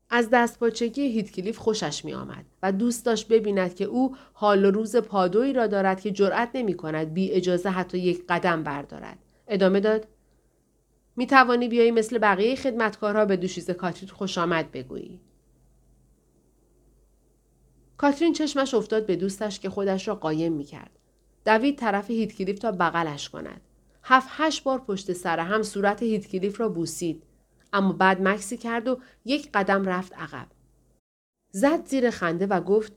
از 0.10 0.30
دستپاچگی 0.32 1.02
هیتکلیف 1.02 1.58
خوشش 1.58 2.06
می 2.06 2.14
آمد 2.14 2.46
و 2.64 2.72
دوست 2.72 3.06
داشت 3.06 3.28
ببیند 3.28 3.76
که 3.76 3.86
او 3.86 4.16
حال 4.34 4.66
و 4.66 4.72
روز 4.72 4.96
پادویی 4.96 5.54
را 5.54 5.68
دارد 5.68 6.02
که 6.02 6.12
جرأت 6.12 6.50
نمی 6.54 6.74
کند 6.74 7.14
بی 7.14 7.32
اجازه 7.32 7.70
حتی 7.70 7.98
یک 7.98 8.24
قدم 8.30 8.64
بردارد. 8.64 9.18
ادامه 9.48 9.80
داد 9.80 10.08
می 11.16 11.28
توانی 11.28 11.68
بیایی 11.68 11.92
مثل 11.92 12.18
بقیه 12.18 12.56
خدمتکارها 12.56 13.26
به 13.26 13.38
دوشیزه 13.38 13.74
کاترین 13.74 14.10
خوش 14.10 14.38
آمد 14.38 14.72
بگویی. 14.72 15.20
کاترین 17.98 18.34
چشمش 18.34 18.74
افتاد 18.74 19.06
به 19.06 19.16
دوستش 19.16 19.60
که 19.60 19.70
خودش 19.70 20.08
را 20.08 20.16
قایم 20.16 20.54
می 20.54 20.64
کرد. 20.64 21.00
دوید 21.46 21.78
طرف 21.78 22.10
هیتکلیف 22.10 22.60
تا 22.60 22.72
بغلش 22.72 23.30
کند. 23.30 23.62
هفت 24.04 24.28
هشت 24.32 24.64
بار 24.64 24.80
پشت 24.80 25.14
سر 25.14 25.40
هم 25.40 25.64
صورت 25.64 26.04
هیتکلیف 26.04 26.60
را 26.60 26.70
بوسید. 26.70 27.24
اما 27.74 27.94
بعد 27.94 28.22
مکسی 28.22 28.58
کرد 28.58 28.88
و 28.88 29.00
یک 29.26 29.50
قدم 29.54 29.86
رفت 29.86 30.14
عقب. 30.14 30.48
زد 31.52 31.86
زیر 31.86 32.10
خنده 32.10 32.48
و 32.48 32.62
گفت 32.62 32.94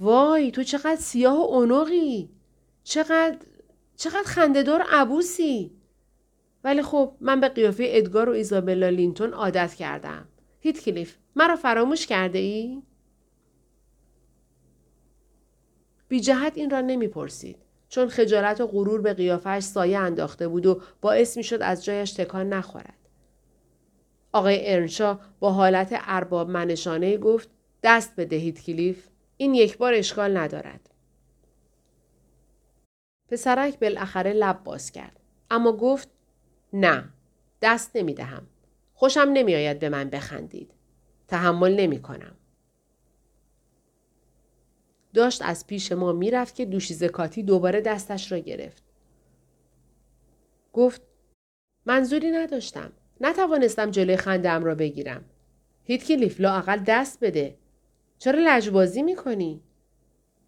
وای 0.00 0.50
تو 0.50 0.62
چقدر 0.62 0.96
سیاه 0.96 1.36
و 1.38 1.54
اونوقی 1.54 2.30
چقدر 2.84 3.36
چقدر 3.96 4.22
خندهدار 4.26 4.84
عبوسی 4.90 5.79
ولی 6.64 6.82
خب 6.82 7.16
من 7.20 7.40
به 7.40 7.48
قیافه 7.48 7.84
ادگار 7.86 8.28
و 8.28 8.32
ایزابلا 8.32 8.88
لینتون 8.88 9.32
عادت 9.32 9.74
کردم 9.74 10.28
هیت 10.60 10.80
کلیف 10.80 11.16
مرا 11.36 11.56
فراموش 11.56 12.06
کرده 12.06 12.38
ای؟ 12.38 12.82
بی 16.08 16.20
جهت 16.20 16.52
این 16.56 16.70
را 16.70 16.80
نمی‌پرسید 16.80 17.56
چون 17.88 18.08
خجالت 18.08 18.60
و 18.60 18.66
غرور 18.66 19.00
به 19.00 19.14
قیافش 19.14 19.62
سایه 19.62 19.98
انداخته 19.98 20.48
بود 20.48 20.66
و 20.66 20.80
باعث 21.00 21.36
می 21.36 21.44
شد 21.44 21.62
از 21.62 21.84
جایش 21.84 22.12
تکان 22.12 22.48
نخورد. 22.48 22.94
آقای 24.32 24.74
ارنشا 24.74 25.18
با 25.40 25.52
حالت 25.52 25.88
ارباب 25.92 26.50
منشانه 26.50 27.16
گفت 27.16 27.48
دست 27.82 28.16
بدهید 28.16 28.64
کلیف 28.64 29.08
این 29.36 29.54
یک 29.54 29.78
بار 29.78 29.94
اشکال 29.94 30.36
ندارد. 30.36 30.90
پسرک 33.28 33.78
بالاخره 33.78 34.32
لب 34.32 34.64
باز 34.64 34.90
کرد 34.90 35.20
اما 35.50 35.72
گفت 35.72 36.08
نه 36.72 37.04
دست 37.62 37.90
نمی 37.96 38.14
دهم. 38.14 38.46
خوشم 38.94 39.30
نمی 39.32 39.54
آید 39.54 39.78
به 39.78 39.88
من 39.88 40.10
بخندید. 40.10 40.70
تحمل 41.28 41.80
نمی 41.80 42.02
کنم. 42.02 42.36
داشت 45.14 45.42
از 45.42 45.66
پیش 45.66 45.92
ما 45.92 46.12
می‌رفت 46.12 46.54
که 46.54 46.64
دوشیزه 46.64 47.08
کاتی 47.08 47.42
دوباره 47.42 47.80
دستش 47.80 48.32
را 48.32 48.38
گرفت. 48.38 48.82
گفت 50.72 51.02
منظوری 51.86 52.30
نداشتم. 52.30 52.92
نتوانستم 53.20 53.90
جلوی 53.90 54.16
خندم 54.16 54.64
را 54.64 54.74
بگیرم. 54.74 55.24
هیتکلیف 55.84 56.40
لااقل 56.40 56.78
دست 56.86 57.18
بده. 57.20 57.56
چرا 58.18 58.38
لجبازی 58.42 59.02
می‌کنی؟ 59.02 59.62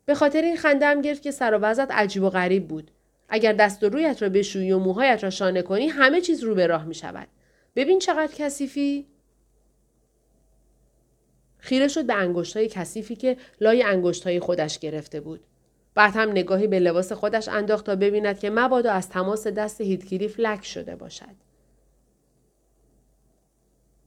به 0.05 0.15
خاطر 0.15 0.43
این 0.43 0.57
خندم 0.57 1.01
گرفت 1.01 1.23
که 1.23 1.31
سر 1.31 1.55
و 1.55 1.87
عجیب 1.91 2.23
و 2.23 2.31
غریب 2.31 2.69
بود. 2.69 2.91
اگر 3.35 3.53
دست 3.53 3.83
و 3.83 3.89
رویت 3.89 4.23
را 4.23 4.29
بشویی 4.29 4.73
و 4.73 4.79
موهایت 4.79 5.25
را 5.25 5.31
شانه 5.31 5.63
کنی 5.63 5.89
همه 5.89 6.21
چیز 6.21 6.43
رو 6.43 6.55
به 6.55 6.67
راه 6.67 6.85
می 6.85 6.95
شود. 6.95 7.29
ببین 7.77 7.99
چقدر 7.99 8.33
کثیفی. 8.37 9.07
خیره 11.59 11.89
شد 11.89 12.07
به 12.07 12.15
انگشت 12.15 12.57
های 12.57 12.69
کثیفی 12.69 13.17
که 13.17 13.37
لای 13.61 13.83
انگشت 13.83 14.25
های 14.25 14.41
خودش 14.41 14.79
گرفته 14.79 15.21
بود. 15.21 15.41
بعد 15.95 16.17
هم 16.17 16.31
نگاهی 16.31 16.67
به 16.67 16.81
لباس 16.81 17.13
خودش 17.13 17.49
انداخت 17.49 17.87
تا 17.87 17.97
ببیند 17.97 18.39
که 18.39 18.51
مبادا 18.51 18.93
از 18.93 19.09
تماس 19.09 19.47
دست 19.47 19.81
هیتکلیف 19.81 20.41
لک 20.41 20.65
شده 20.65 20.97
باشد. 20.97 21.37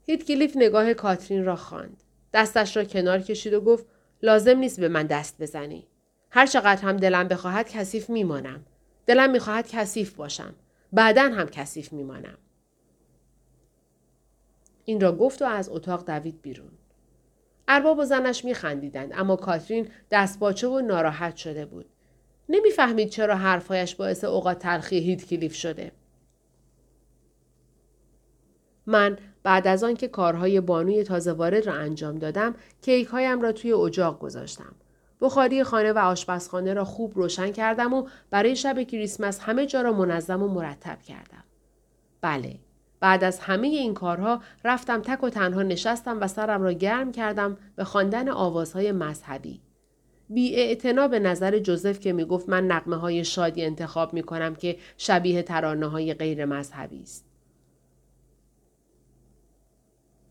هیتکلیف 0.07 0.57
نگاه 0.57 0.93
کاترین 0.93 1.45
را 1.45 1.55
خواند. 1.55 2.03
دستش 2.33 2.77
را 2.77 2.83
کنار 2.83 3.19
کشید 3.19 3.53
و 3.53 3.61
گفت 3.61 3.85
لازم 4.23 4.57
نیست 4.57 4.79
به 4.79 4.87
من 4.87 5.07
دست 5.07 5.41
بزنی. 5.41 5.87
هر 6.31 6.45
چقدر 6.45 6.81
هم 6.81 6.97
دلم 6.97 7.27
بخواهد 7.27 7.69
کثیف 7.69 8.09
میمانم. 8.09 8.65
دلم 9.05 9.31
می‌خواهد 9.31 9.67
کثیف 9.67 10.13
باشم. 10.13 10.55
بعدا 10.93 11.21
هم 11.21 11.47
کثیف 11.47 11.93
میمانم. 11.93 12.37
این 14.85 15.01
را 15.01 15.15
گفت 15.15 15.41
و 15.41 15.45
از 15.45 15.69
اتاق 15.69 16.05
دوید 16.05 16.41
بیرون. 16.41 16.71
ارباب 17.67 17.99
و 17.99 18.05
زنش 18.05 18.45
میخندیدند 18.45 19.11
اما 19.13 19.35
کاترین 19.35 19.87
دستباچه 20.11 20.67
و 20.67 20.79
ناراحت 20.79 21.35
شده 21.35 21.65
بود. 21.65 21.85
نمی‌فهمید 22.49 23.09
چرا 23.09 23.35
حرفهایش 23.35 23.95
باعث 23.95 24.23
اوقات 24.23 24.59
تلخی 24.59 24.99
هیت 24.99 25.25
کلیف 25.25 25.53
شده. 25.53 25.91
من 28.85 29.17
بعد 29.43 29.67
از 29.67 29.83
آنکه 29.83 30.07
کارهای 30.07 30.61
بانوی 30.61 31.03
تازه 31.03 31.31
وارد 31.31 31.65
را 31.67 31.73
انجام 31.73 32.15
دادم 32.15 32.55
کیک 32.81 33.07
هایم 33.07 33.41
را 33.41 33.51
توی 33.51 33.73
اجاق 33.73 34.19
گذاشتم. 34.19 34.75
بخاری 35.25 35.63
خانه 35.63 35.93
و 35.93 35.97
آشپزخانه 35.97 36.73
را 36.73 36.85
خوب 36.85 37.11
روشن 37.15 37.51
کردم 37.51 37.93
و 37.93 38.07
برای 38.29 38.55
شب 38.55 38.83
کریسمس 38.83 39.39
همه 39.39 39.65
جا 39.65 39.81
را 39.81 39.93
منظم 39.93 40.43
و 40.43 40.47
مرتب 40.47 41.01
کردم. 41.01 41.43
بله، 42.21 42.59
بعد 42.99 43.23
از 43.23 43.39
همه 43.39 43.67
این 43.67 43.93
کارها 43.93 44.41
رفتم 44.63 45.01
تک 45.01 45.23
و 45.23 45.29
تنها 45.29 45.63
نشستم 45.63 46.21
و 46.21 46.27
سرم 46.27 46.61
را 46.61 46.73
گرم 46.73 47.11
کردم 47.11 47.57
به 47.75 47.83
خواندن 47.83 48.29
آوازهای 48.29 48.91
مذهبی. 48.91 49.61
بی 50.29 50.75
به 51.11 51.19
نظر 51.19 51.59
جوزف 51.59 51.99
که 51.99 52.13
می 52.13 52.25
گفت 52.25 52.49
من 52.49 52.67
نقمه 52.67 52.95
های 52.95 53.23
شادی 53.23 53.65
انتخاب 53.65 54.13
می 54.13 54.23
کنم 54.23 54.55
که 54.55 54.77
شبیه 54.97 55.43
ترانه 55.43 55.87
های 55.87 56.13
غیر 56.13 56.45
مذهبی 56.45 57.01
است. 57.01 57.25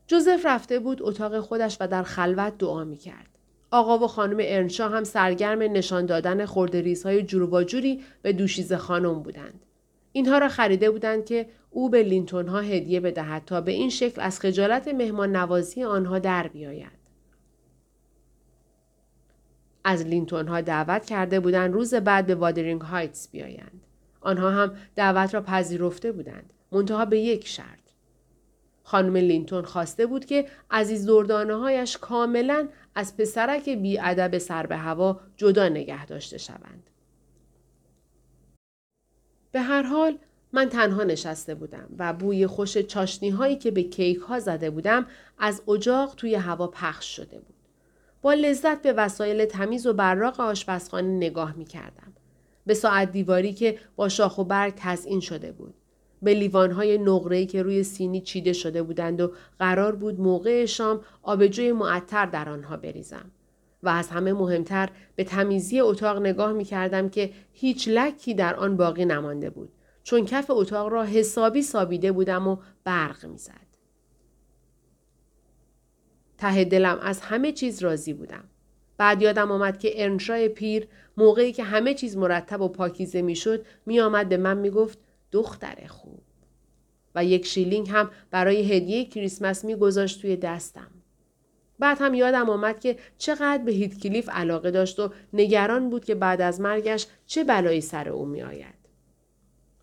جوزف 0.07 0.45
رفته 0.45 0.79
بود 0.79 1.01
اتاق 1.01 1.39
خودش 1.39 1.77
و 1.79 1.87
در 1.87 2.03
خلوت 2.03 2.57
دعا 2.57 2.83
می 2.83 2.97
کرد. 2.97 3.34
آقا 3.75 3.97
و 3.97 4.07
خانم 4.07 4.37
ارنشا 4.39 4.89
هم 4.89 5.03
سرگرم 5.03 5.61
نشان 5.61 6.05
دادن 6.05 6.45
خرده‌ریزهای 6.45 7.23
جورواجوری 7.23 8.03
به 8.21 8.33
دوشیزه 8.33 8.77
خانم 8.77 9.23
بودند. 9.23 9.59
اینها 10.11 10.37
را 10.37 10.49
خریده 10.49 10.91
بودند 10.91 11.25
که 11.25 11.49
او 11.69 11.89
به 11.89 12.03
لینتون 12.03 12.47
ها 12.47 12.59
هدیه 12.59 12.99
بدهد 12.99 13.45
تا 13.45 13.61
به 13.61 13.71
این 13.71 13.89
شکل 13.89 14.21
از 14.21 14.39
خجالت 14.39 14.87
مهمان 14.87 15.35
نوازی 15.35 15.83
آنها 15.83 16.19
در 16.19 16.47
بیاید. 16.47 17.05
از 19.83 20.05
لینتون 20.05 20.47
ها 20.47 20.61
دعوت 20.61 21.05
کرده 21.05 21.39
بودند 21.39 21.73
روز 21.73 21.93
بعد 21.93 22.25
به 22.25 22.35
وادرینگ 22.35 22.81
هایتس 22.81 23.29
بیایند. 23.31 23.81
آنها 24.21 24.49
هم 24.49 24.75
دعوت 24.95 25.33
را 25.33 25.41
پذیرفته 25.41 26.11
بودند. 26.11 26.53
منتها 26.71 27.05
به 27.05 27.19
یک 27.19 27.47
شرط. 27.47 27.85
خانم 28.83 29.15
لینتون 29.15 29.65
خواسته 29.65 30.05
بود 30.05 30.25
که 30.25 30.45
عزیز 30.71 31.05
دردانه 31.05 31.55
هایش 31.55 31.97
کاملا 31.97 32.67
از 32.95 33.17
پسرک 33.17 33.79
ادب 34.01 34.37
سر 34.37 34.65
به 34.65 34.77
هوا 34.77 35.19
جدا 35.37 35.69
نگه 35.69 36.05
داشته 36.05 36.37
شوند. 36.37 36.89
به 39.51 39.61
هر 39.61 39.83
حال 39.83 40.17
من 40.53 40.69
تنها 40.69 41.03
نشسته 41.03 41.55
بودم 41.55 41.89
و 41.97 42.13
بوی 42.13 42.47
خوش 42.47 42.77
چاشنی 42.77 43.29
هایی 43.29 43.55
که 43.55 43.71
به 43.71 43.83
کیک 43.83 44.17
ها 44.17 44.39
زده 44.39 44.69
بودم 44.69 45.07
از 45.39 45.61
اجاق 45.69 46.15
توی 46.15 46.35
هوا 46.35 46.67
پخش 46.67 47.15
شده 47.15 47.39
بود. 47.39 47.55
با 48.21 48.33
لذت 48.33 48.81
به 48.81 48.93
وسایل 48.93 49.45
تمیز 49.45 49.87
و 49.87 49.93
براق 49.93 50.39
آشپزخانه 50.39 51.07
نگاه 51.07 51.55
می 51.55 51.65
کردم. 51.65 52.13
به 52.65 52.73
ساعت 52.73 53.11
دیواری 53.11 53.53
که 53.53 53.79
با 53.95 54.09
شاخ 54.09 54.37
و 54.37 54.43
برگ 54.43 54.73
تزئین 54.77 55.19
شده 55.19 55.51
بود. 55.51 55.73
به 56.25 56.33
لیوانهای 56.33 56.97
نقره‌ای 56.97 57.45
که 57.45 57.63
روی 57.63 57.83
سینی 57.83 58.21
چیده 58.21 58.53
شده 58.53 58.83
بودند 58.83 59.21
و 59.21 59.31
قرار 59.59 59.95
بود 59.95 60.19
موقع 60.19 60.65
شام 60.65 61.01
آبجوی 61.23 61.71
معطر 61.71 62.25
در 62.25 62.49
آنها 62.49 62.77
بریزم. 62.77 63.31
و 63.83 63.89
از 63.89 64.09
همه 64.09 64.33
مهمتر 64.33 64.89
به 65.15 65.23
تمیزی 65.23 65.79
اتاق 65.79 66.17
نگاه 66.21 66.53
می 66.53 66.63
کردم 66.63 67.09
که 67.09 67.29
هیچ 67.53 67.87
لکی 67.87 68.33
در 68.33 68.55
آن 68.55 68.77
باقی 68.77 69.05
نمانده 69.05 69.49
بود 69.49 69.69
چون 70.03 70.25
کف 70.25 70.45
اتاق 70.49 70.87
را 70.87 71.03
حسابی 71.03 71.61
سابیده 71.61 72.11
بودم 72.11 72.47
و 72.47 72.57
برق 72.83 73.25
می 73.25 73.37
زد. 73.37 73.65
ته 76.37 76.63
دلم 76.63 76.99
از 77.01 77.21
همه 77.21 77.51
چیز 77.51 77.83
راضی 77.83 78.13
بودم. 78.13 78.43
بعد 78.97 79.21
یادم 79.21 79.51
آمد 79.51 79.79
که 79.79 80.03
ارنشای 80.03 80.49
پیر 80.49 80.87
موقعی 81.17 81.53
که 81.53 81.63
همه 81.63 81.93
چیز 81.93 82.17
مرتب 82.17 82.61
و 82.61 82.67
پاکیزه 82.67 83.21
می‌شد 83.21 83.65
می 83.85 83.99
آمد 83.99 84.29
به 84.29 84.37
من 84.37 84.57
می 84.57 84.69
گفت 84.69 84.99
دختر 85.35 85.87
خوب. 85.87 86.21
و 87.15 87.25
یک 87.25 87.45
شیلینگ 87.45 87.89
هم 87.89 88.09
برای 88.31 88.75
هدیه 88.75 89.05
کریسمس 89.05 89.65
می 89.65 89.75
گذاشت 89.75 90.21
توی 90.21 90.35
دستم. 90.35 90.91
بعد 91.79 91.97
هم 92.01 92.13
یادم 92.13 92.49
آمد 92.49 92.79
که 92.79 92.97
چقدر 93.17 93.63
به 93.63 93.71
هیتکلیف 93.71 94.29
علاقه 94.29 94.71
داشت 94.71 94.99
و 94.99 95.11
نگران 95.33 95.89
بود 95.89 96.05
که 96.05 96.15
بعد 96.15 96.41
از 96.41 96.61
مرگش 96.61 97.07
چه 97.25 97.43
بلایی 97.43 97.81
سر 97.81 98.09
او 98.09 98.25
می 98.25 98.41
آید. 98.41 98.75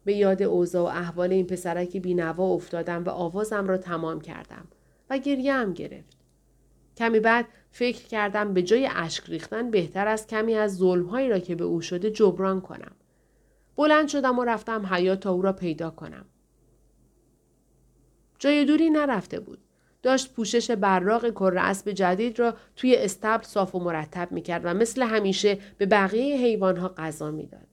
به 0.05 0.15
یاد 0.15 0.43
اوضاع 0.43 0.83
و 0.83 0.99
احوال 0.99 1.33
این 1.33 1.47
پسرک 1.47 1.97
بینوا 1.97 2.45
افتادم 2.45 3.05
و 3.05 3.09
آوازم 3.09 3.69
را 3.69 3.79
تمام 3.79 4.21
کردم 4.21 4.69
و 5.11 5.19
گریه 5.19 5.53
هم 5.53 5.73
گرفت. 5.73 6.17
کمی 6.97 7.21
بعد 7.21 7.47
فکر 7.71 8.07
کردم 8.07 8.55
به 8.55 8.62
جای 8.62 8.88
اشک 8.95 9.25
ریختن 9.29 9.71
بهتر 9.71 10.09
است 10.09 10.29
کمی 10.29 10.55
از 10.55 10.77
ظلمهایی 10.77 11.29
را 11.29 11.38
که 11.38 11.55
به 11.55 11.65
او 11.65 11.81
شده 11.81 12.11
جبران 12.11 12.61
کنم. 12.61 12.93
بلند 13.76 14.08
شدم 14.08 14.38
و 14.38 14.44
رفتم 14.44 14.87
حیات 14.87 15.20
تا 15.20 15.32
او 15.32 15.42
را 15.42 15.52
پیدا 15.52 15.90
کنم. 15.90 16.24
جای 18.38 18.64
دوری 18.64 18.90
نرفته 18.90 19.40
بود. 19.40 19.58
داشت 20.02 20.32
پوشش 20.35 20.70
براق 20.70 21.30
کره 21.30 21.61
اسب 21.61 21.90
جدید 21.90 22.38
را 22.38 22.54
توی 22.76 22.96
استبل 22.96 23.42
صاف 23.42 23.74
و 23.74 23.80
مرتب 23.80 24.32
می‌کرد 24.32 24.64
و 24.64 24.74
مثل 24.74 25.02
همیشه 25.02 25.58
به 25.78 25.87
بقیه 25.87 26.37
حیوانها 26.37 26.88
غذا 26.88 27.30
می‌داد. 27.30 27.66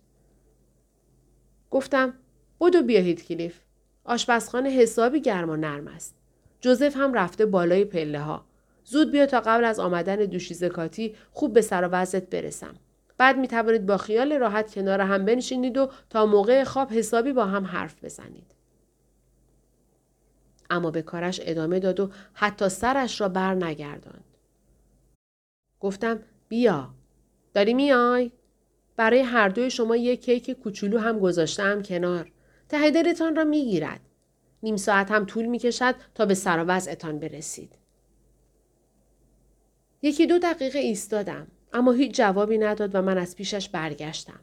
گفتم 1.70 2.14
بدو 2.62 2.82
بیاهید 2.82 3.26
کلیف. 3.26 3.60
آشپزخانه 4.04 4.70
حسابی 4.70 5.22
گرم 5.22 5.50
و 5.50 5.56
نرم 5.56 5.88
است. 5.88 6.16
جوزف 6.62 6.98
هم 6.98 7.14
رفته 7.14 7.46
بالای 7.46 7.86
پله 7.86 8.20
ها. 8.20 8.46
زود 8.84 9.12
بیا 9.12 9.26
تا 9.26 9.40
قبل 9.40 9.66
از 9.66 9.80
آمدن 9.80 10.16
دوشیزه 10.16 10.70
کاتی 10.70 11.16
خوب 11.32 11.54
به 11.54 11.62
سر 11.62 11.86
و 11.92 12.20
برسم. 12.32 12.76
بعد 13.20 13.38
می 13.38 13.48
توانید 13.48 13.86
با 13.86 13.98
خیال 13.98 14.34
راحت 14.34 14.74
کنار 14.74 15.02
هم 15.02 15.26
بنشینید 15.26 15.78
و 15.78 15.92
تا 16.10 16.26
موقع 16.26 16.64
خواب 16.64 16.92
حسابی 16.92 17.34
با 17.34 17.46
هم 17.46 17.66
حرف 17.66 18.04
بزنید. 18.04 18.56
اما 20.70 20.92
به 20.92 21.02
کارش 21.02 21.40
ادامه 21.44 21.80
داد 21.80 22.00
و 22.00 22.10
حتی 22.34 22.70
سرش 22.70 23.22
را 23.22 23.30
بر 23.30 23.56
نگرداند. 23.56 24.38
گفتم 25.80 26.20
بیا. 26.48 26.90
داری 27.54 27.74
میای؟ 27.74 28.32
برای 28.96 29.20
هر 29.20 29.50
دوی 29.50 29.70
شما 29.70 29.96
یک 29.96 30.26
کیک 30.26 30.52
کوچولو 30.52 31.00
هم 31.00 31.20
گذاشتم 31.20 31.82
کنار. 31.82 32.32
ته 32.70 32.92
دلتان 32.92 33.36
را 33.36 33.44
می‌گیرد. 33.44 34.02
نیم 34.64 34.78
ساعت 34.78 35.12
هم 35.12 35.26
طول 35.26 35.46
می‌کشد 35.46 35.96
تا 36.16 36.26
به 36.26 36.34
سر 36.34 36.64
برسید. 36.64 37.76
یکی 40.02 40.28
دو 40.28 40.40
دقیقه 40.40 40.80
ایستادم 40.80 41.48
اما 41.74 41.92
هیچ 41.92 42.16
جوابی 42.16 42.58
نداد 42.58 42.96
و 42.96 43.02
من 43.02 43.18
از 43.18 43.36
پیشش 43.36 43.70
برگشتم. 43.70 44.40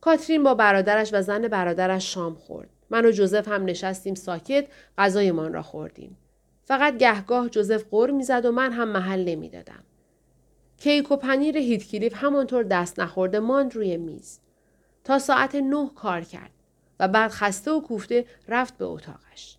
کاترین 0.00 0.42
با 0.42 0.54
برادرش 0.54 1.10
و 1.12 1.22
زن 1.22 1.48
برادرش 1.48 2.14
شام 2.14 2.34
خورد. 2.34 2.68
من 2.90 3.06
و 3.06 3.10
جوزف 3.10 3.48
هم 3.48 3.64
نشستیم 3.64 4.14
ساکت 4.14 4.66
غذایمان 4.98 5.52
را 5.52 5.62
خوردیم. 5.62 6.16
فقط 6.64 6.96
گهگاه 6.98 7.48
جوزف 7.48 7.84
قر 7.90 8.10
می‌زد 8.10 8.44
و 8.44 8.52
من 8.52 8.72
هم 8.72 8.88
محل 8.88 9.24
نمی‌دادم. 9.24 9.84
کیک 10.76 11.12
و 11.12 11.16
پنیر 11.16 11.58
هیتکلیف 11.58 12.12
همانطور 12.16 12.62
دست 12.62 13.00
نخورده 13.00 13.40
ماند 13.40 13.76
روی 13.76 13.96
میز. 13.96 14.40
تا 15.04 15.18
ساعت 15.18 15.54
نه 15.54 15.90
کار 15.94 16.20
کرد 16.20 16.50
و 17.00 17.08
بعد 17.08 17.30
خسته 17.30 17.70
و 17.70 17.80
کوفته 17.80 18.24
رفت 18.48 18.78
به 18.78 18.84
اتاقش. 18.84 19.58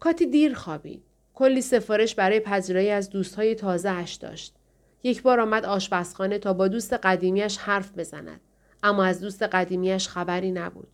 کاتی 0.00 0.26
دیر 0.26 0.54
خوابید. 0.54 1.02
کلی 1.38 1.60
سفارش 1.62 2.14
برای 2.14 2.40
پذیرایی 2.40 2.90
از 2.90 3.10
دوستهای 3.10 3.54
تازه 3.54 3.90
اش 3.90 4.14
داشت. 4.14 4.54
یک 5.02 5.22
بار 5.22 5.40
آمد 5.40 5.64
آشپزخانه 5.64 6.38
تا 6.38 6.52
با 6.52 6.68
دوست 6.68 6.92
قدیمیش 6.92 7.58
حرف 7.58 7.98
بزند. 7.98 8.40
اما 8.82 9.04
از 9.04 9.20
دوست 9.20 9.42
قدیمیش 9.42 10.08
خبری 10.08 10.52
نبود. 10.52 10.88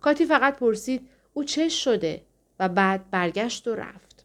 کاتی 0.00 0.26
فقط 0.26 0.56
پرسید 0.56 1.08
او 1.34 1.44
چه 1.44 1.68
شده 1.68 2.22
و 2.60 2.68
بعد 2.68 3.10
برگشت 3.10 3.68
و 3.68 3.74
رفت. 3.74 4.24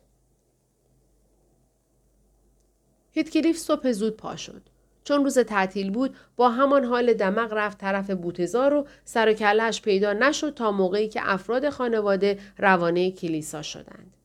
هیتکلیف 3.12 3.58
صبح 3.58 3.92
زود 3.92 4.18
پا 4.18 4.36
شد. 4.36 4.62
چون 5.04 5.24
روز 5.24 5.40
تعطیل 5.40 5.92
بود 5.92 6.16
با 6.36 6.50
همان 6.50 6.86
حال 6.86 7.14
دمق 7.14 7.54
رفت 7.54 7.78
طرف 7.78 8.10
بوتزار 8.10 8.74
و 8.74 8.88
سر 9.06 9.36
و 9.42 9.72
پیدا 9.84 10.14
نشد 10.14 10.54
تا 10.54 10.72
موقعی 10.72 11.08
که 11.08 11.22
افراد 11.24 11.70
خانواده 11.70 12.40
روانه 12.58 13.12
کلیسا 13.12 13.62
شدند. 13.62 14.19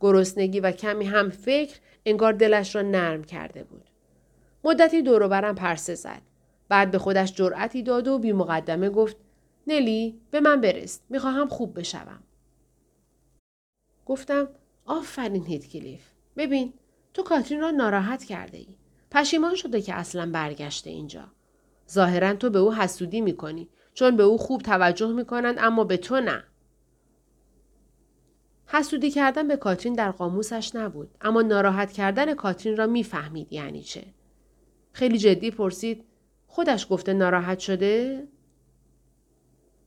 گرسنگی 0.00 0.60
و 0.60 0.72
کمی 0.72 1.04
هم 1.04 1.30
فکر 1.30 1.80
انگار 2.06 2.32
دلش 2.32 2.76
را 2.76 2.82
نرم 2.82 3.24
کرده 3.24 3.64
بود. 3.64 3.90
مدتی 4.64 5.02
دوروبرم 5.02 5.54
پرسه 5.54 5.94
زد. 5.94 6.22
بعد 6.68 6.90
به 6.90 6.98
خودش 6.98 7.34
جرأتی 7.34 7.82
داد 7.82 8.08
و 8.08 8.18
بی 8.18 8.32
مقدمه 8.32 8.90
گفت 8.90 9.16
نلی 9.66 10.20
به 10.30 10.40
من 10.40 10.60
برست. 10.60 11.04
می‌خواهم 11.08 11.48
خوب 11.48 11.78
بشوم. 11.78 12.22
گفتم 14.06 14.48
آفرین 14.84 15.46
هیتکلیف. 15.46 16.02
ببین 16.36 16.72
تو 17.14 17.22
کاترین 17.22 17.60
را 17.60 17.70
ناراحت 17.70 18.24
کرده 18.24 18.58
ای. 18.58 18.76
پشیمان 19.10 19.54
شده 19.54 19.82
که 19.82 19.94
اصلا 19.94 20.30
برگشته 20.30 20.90
اینجا. 20.90 21.24
ظاهرا 21.90 22.34
تو 22.34 22.50
به 22.50 22.58
او 22.58 22.74
حسودی 22.74 23.20
می‌کنی 23.20 23.68
چون 23.94 24.16
به 24.16 24.22
او 24.22 24.38
خوب 24.38 24.62
توجه 24.62 25.12
می‌کنند 25.12 25.56
اما 25.58 25.84
به 25.84 25.96
تو 25.96 26.20
نه. 26.20 26.44
حسودی 28.66 29.10
کردن 29.10 29.48
به 29.48 29.56
کاترین 29.56 29.94
در 29.94 30.10
قاموسش 30.10 30.74
نبود 30.74 31.10
اما 31.20 31.42
ناراحت 31.42 31.92
کردن 31.92 32.34
کاترین 32.34 32.76
را 32.76 32.86
می‌فهمید 32.86 33.52
یعنی 33.52 33.82
چه. 33.82 34.04
خیلی 34.92 35.18
جدی 35.18 35.50
پرسید 35.50 36.04
خودش 36.46 36.86
گفته 36.90 37.12
ناراحت 37.12 37.58
شده؟ 37.58 38.28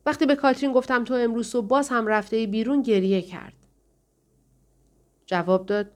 وقتی 0.06 0.26
به 0.26 0.36
کاترین 0.36 0.74
گفتم 0.74 1.04
تو 1.04 1.14
امروز 1.14 1.56
و 1.56 1.62
باز 1.62 1.90
هم 1.90 2.08
رفته 2.08 2.48
بیرون 2.48 2.82
گریه 2.82 3.22
کرد. 3.22 3.54
جواب 5.26 5.66
داد 5.66 5.92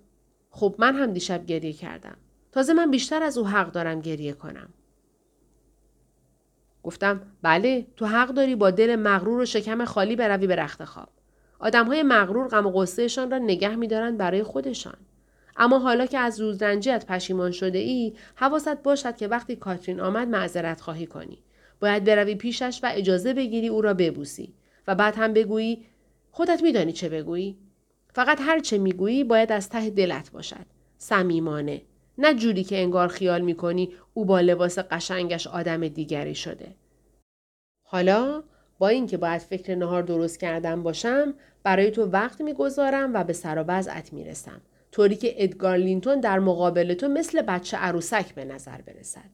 خب 0.50 0.76
من 0.80 0.96
هم 0.96 1.14
دیشب 1.14 1.46
گریه 1.46 1.74
کردم. 1.74 2.18
تازه 2.52 2.74
من 2.74 2.92
بیشتر 2.92 3.24
از 3.24 3.38
او 3.38 3.48
حق 3.48 3.72
دارم 3.72 4.02
گریه 4.02 4.34
کنم. 4.34 4.70
گفتم 6.84 7.22
بله 7.42 7.88
تو 7.96 8.06
حق 8.06 8.30
داری 8.30 8.56
با 8.56 8.72
دل 8.72 8.96
مغرور 8.96 9.40
و 9.40 9.46
شکم 9.46 9.86
خالی 9.86 10.16
بروی 10.16 10.48
به 10.48 10.56
رخت 10.56 10.86
خواب. 10.86 11.10
آدم 11.64 11.88
های 11.88 12.04
مغرور 12.04 12.48
غم 12.48 12.66
و 12.66 12.72
غصهشان 12.72 13.32
را 13.32 13.38
نگه 13.38 13.76
میدارند 13.76 14.18
برای 14.18 14.44
خودشان. 14.44 14.98
اما 15.58 15.80
حالا 15.80 16.06
که 16.06 16.18
از 16.18 16.42
روزرنجیت 16.42 17.06
پشیمان 17.06 17.52
شده 17.52 17.78
ای 17.78 18.14
حواست 18.36 18.84
باشد 18.84 19.18
که 19.18 19.28
وقتی 19.28 19.56
کاترین 19.56 20.00
آمد 20.00 20.28
معذرت 20.28 20.82
خواهی 20.82 21.06
کنی. 21.06 21.38
باید 21.80 22.04
بروی 22.04 22.36
پیشش 22.36 22.80
و 22.84 22.92
اجازه 22.94 23.34
بگیری 23.34 23.68
او 23.68 23.82
را 23.82 23.94
ببوسی. 23.94 24.54
و 24.88 24.96
بعد 24.96 25.16
هم 25.18 25.34
بگویی 25.34 25.86
خودت 26.32 26.64
میدانی 26.64 26.92
چه 26.92 27.10
بگویی؟ 27.10 27.58
فقط 28.14 28.38
هر 28.42 28.60
چه 28.60 28.78
می‌گویی 28.78 29.24
باید 29.24 29.52
از 29.52 29.70
ته 29.70 29.90
دلت 29.90 30.32
باشد. 30.32 30.66
صمیمانه. 30.98 31.82
نه 32.18 32.34
جوری 32.34 32.64
که 32.64 32.78
انگار 32.78 33.08
خیال 33.08 33.42
می‌کنی 33.42 33.94
او 34.14 34.26
با 34.26 34.40
لباس 34.40 34.80
قشنگش 34.80 35.48
آدم 35.48 35.88
دیگری 35.88 36.36
شده. 36.36 36.76
حالا 37.84 38.44
با 38.80 38.88
اینکه 38.88 39.18
باید 39.18 39.42
فکر 39.42 39.76
نهار 39.76 40.04
درست 40.04 40.40
کردم 40.40 40.84
باشم 40.84 41.34
برای 41.64 41.92
تو 41.92 42.06
وقت 42.06 42.42
می‌گذارم 42.42 43.14
و 43.14 43.24
به 43.24 43.34
سر 43.34 43.58
و 43.58 43.64
وضعت 43.68 44.14
می‌رسم 44.14 44.62
طوری 44.92 45.16
که 45.16 45.44
ادگار 45.44 45.78
لینتون 45.78 46.20
در 46.20 46.40
مقابل 46.40 46.94
تو 46.94 47.08
مثل 47.08 47.42
بچه 47.42 47.78
عروسک 47.78 48.36
به 48.36 48.46
نظر 48.46 48.82
برسد. 48.82 49.30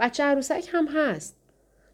بچه 0.00 0.24
عروسک 0.24 0.68
هم 0.72 0.88
هست. 0.88 1.36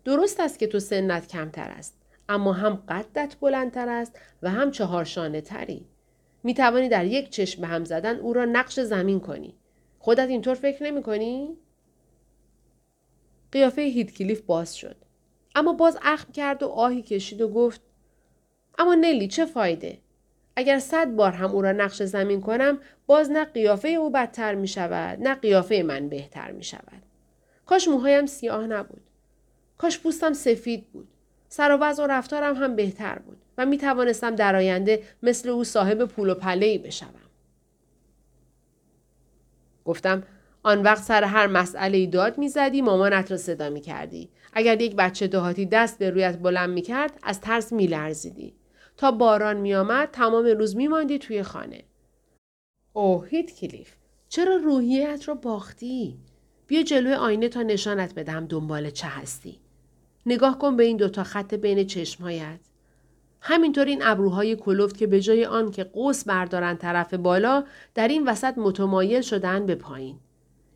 درست 0.04 0.40
است 0.40 0.59
که 0.59 0.66
تو 0.66 0.78
سنت 0.78 1.28
کمتر 1.28 1.68
است. 1.70 1.96
اما 2.28 2.52
هم 2.52 2.74
قدت 2.88 3.37
بلندتر 3.40 3.88
است 3.88 4.18
و 4.42 4.50
هم 4.50 4.70
چهارشانه 4.70 5.40
تری. 5.40 5.87
می 6.42 6.54
توانی 6.54 6.88
در 6.88 7.04
یک 7.04 7.31
چشم 7.31 7.61
به 7.61 7.66
هم 7.66 7.85
زدن 7.85 8.16
او 8.16 8.33
را 8.33 8.44
نقش 8.44 8.81
زمین 8.81 9.20
کنی. 9.20 9.54
خودت 9.98 10.28
اینطور 10.28 10.54
فکر 10.54 10.85
نمی 10.85 11.02
کنی؟ 11.02 11.57
قیافه 13.52 13.83
هیدکلیف 13.83 14.40
باز 14.40 14.76
شد. 14.76 14.96
اما 15.54 15.72
باز 15.72 15.98
اخم 16.02 16.33
کرد 16.33 16.62
و 16.62 16.66
آهی 16.66 17.02
کشید 17.02 17.40
و 17.40 17.48
گفت 17.48 17.81
اما 18.78 18.94
نلی 18.94 19.28
چه 19.28 19.46
فایده؟ 19.46 19.98
اگر 20.56 20.78
صد 20.78 21.10
بار 21.10 21.32
هم 21.32 21.50
او 21.50 21.62
را 21.62 21.72
نقش 21.72 22.02
زمین 22.02 22.40
کنم 22.40 22.78
باز 23.06 23.30
نه 23.30 23.44
قیافه 23.44 23.88
او 23.88 24.10
بدتر 24.10 24.54
می 24.54 24.68
شود 24.68 25.18
نه 25.20 25.34
قیافه 25.34 25.82
من 25.82 26.08
بهتر 26.08 26.50
می 26.50 26.64
شود. 26.64 27.02
کاش 27.66 27.88
موهایم 27.88 28.26
سیاه 28.26 28.66
نبود. 28.66 29.02
کاش 29.78 29.98
پوستم 29.98 30.32
سفید 30.32 30.92
بود. 30.92 31.08
سر 31.48 31.72
و 31.72 31.76
وضع 31.76 32.04
و 32.04 32.06
رفتارم 32.06 32.54
هم 32.54 32.76
بهتر 32.76 33.18
بود 33.18 33.38
و 33.58 33.66
می 33.66 33.78
توانستم 33.78 34.34
در 34.34 34.56
آینده 34.56 35.02
مثل 35.22 35.48
او 35.48 35.64
صاحب 35.64 36.04
پول 36.04 36.30
و 36.30 36.34
پله 36.34 36.78
بشوم. 36.78 37.30
گفتم 39.84 40.22
آن 40.62 40.82
وقت 40.82 41.02
سر 41.02 41.24
هر 41.24 41.46
مسئله 41.46 42.06
داد 42.06 42.38
می‌زدی 42.38 42.82
مامانت 42.82 43.30
را 43.30 43.36
صدا 43.36 43.70
می 43.70 43.80
کردی. 43.80 44.30
اگر 44.52 44.80
یک 44.80 44.96
بچه 44.96 45.26
دهاتی 45.26 45.66
دست 45.66 45.98
به 45.98 46.10
رویت 46.10 46.38
بلند 46.38 46.70
می 46.70 46.82
کرد 46.82 47.12
از 47.22 47.40
ترس 47.40 47.72
می 47.72 47.86
لرزیدی. 47.86 48.58
تا 48.98 49.11
باران 49.11 49.56
می 49.56 49.74
آمد 49.74 50.11
تمام 50.11 50.46
روز 50.46 50.76
می 50.76 50.88
ماندی 50.88 51.18
توی 51.18 51.42
خانه. 51.42 51.84
اوه 52.92 53.28
هیت 53.28 53.54
کلیف 53.54 53.94
چرا 54.28 54.56
روحیت 54.56 55.28
را 55.28 55.34
باختی؟ 55.34 56.18
بیا 56.66 56.82
جلوی 56.82 57.14
آینه 57.14 57.48
تا 57.48 57.62
نشانت 57.62 58.14
بدم 58.14 58.46
دنبال 58.46 58.90
چه 58.90 59.06
هستی. 59.06 59.61
نگاه 60.26 60.58
کن 60.58 60.76
به 60.76 60.84
این 60.84 60.96
دوتا 60.96 61.24
خط 61.24 61.54
بین 61.54 61.87
چشمهایت. 61.87 62.61
همینطور 63.40 63.84
این 63.84 64.02
ابروهای 64.02 64.56
کلفت 64.56 64.96
که 64.96 65.06
به 65.06 65.20
جای 65.20 65.44
آن 65.44 65.70
که 65.70 65.84
قوس 65.84 66.24
بردارن 66.24 66.76
طرف 66.76 67.14
بالا 67.14 67.64
در 67.94 68.08
این 68.08 68.28
وسط 68.28 68.58
متمایل 68.58 69.20
شدن 69.20 69.66
به 69.66 69.74
پایین. 69.74 70.18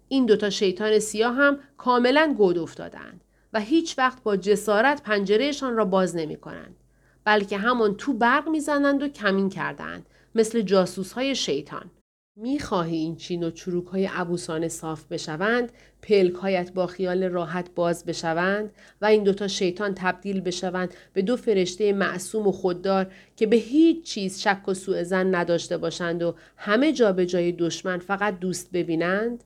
این 0.09 0.27
دوتا 0.27 0.51
شیطان 0.51 0.99
سیاه 0.99 1.35
هم 1.35 1.59
کاملا 1.77 2.35
گود 2.39 2.59
افتادند 2.59 3.25
و 3.53 3.61
هیچ 3.61 3.99
وقت 3.99 4.23
با 4.23 4.37
جسارت 4.37 5.03
پنجرهشان 5.03 5.77
را 5.77 5.85
باز 5.85 6.17
نمی 6.17 6.37
کنند. 6.37 6.77
بلکه 7.25 7.57
همان 7.57 7.95
تو 7.95 8.13
برق 8.13 8.49
می‌زنند 8.49 9.03
و 9.03 9.09
کمین 9.09 9.49
کردند 9.49 10.07
مثل 10.35 10.61
جاسوس 10.61 11.13
های 11.13 11.35
شیطان. 11.35 11.91
می‌خواهی 12.37 12.97
این 12.97 13.17
چین 13.17 13.45
و 13.45 13.51
چروک 13.51 13.87
های 13.87 14.07
عبوسانه 14.07 14.69
صاف 14.69 15.05
بشوند، 15.05 15.73
پلک 16.03 16.35
هایت 16.35 16.73
با 16.73 16.87
خیال 16.87 17.25
راحت 17.25 17.71
باز 17.75 18.05
بشوند 18.05 18.71
و 19.01 19.07
این 19.07 19.23
دوتا 19.23 19.49
شیطان 19.49 19.93
تبدیل 19.95 20.41
بشوند 20.41 20.95
به 21.13 21.23
دو 21.23 21.37
فرشته 21.37 21.93
معصوم 21.93 22.47
و 22.47 22.53
خوددار 22.53 23.13
که 23.37 23.47
به 23.47 23.57
هیچ 23.57 24.05
چیز 24.05 24.41
شک 24.41 24.69
و 24.69 24.75
سوء 24.75 25.03
زن 25.03 25.35
نداشته 25.35 25.77
باشند 25.79 26.23
و 26.23 26.35
همه 26.57 26.93
جا 26.93 27.13
به 27.13 27.27
جای 27.27 27.53
دشمن 27.53 27.99
فقط 27.99 28.39
دوست 28.39 28.73
ببینند؟ 28.73 29.45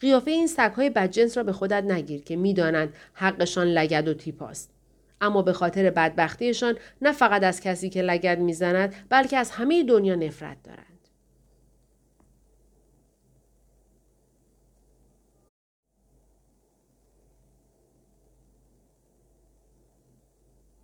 قیافه 0.00 0.30
این 0.30 0.46
سگهای 0.46 0.90
بدجنس 0.90 1.36
را 1.36 1.42
به 1.42 1.52
خودت 1.52 1.84
نگیر 1.84 2.22
که 2.22 2.36
می‌دانند 2.36 2.92
حقشان 3.12 3.66
لگد 3.66 4.08
و 4.08 4.14
تیپاست. 4.14 4.77
اما 5.20 5.42
به 5.42 5.52
خاطر 5.52 5.90
بدبختیشان 5.90 6.76
نه 7.02 7.12
فقط 7.12 7.42
از 7.42 7.60
کسی 7.60 7.90
که 7.90 8.02
لگد 8.02 8.38
می‌زند 8.38 8.94
بلکه 9.08 9.36
از 9.36 9.50
همه 9.50 9.84
دنیا 9.84 10.14
نفرت 10.14 10.62
دارند. 10.64 10.97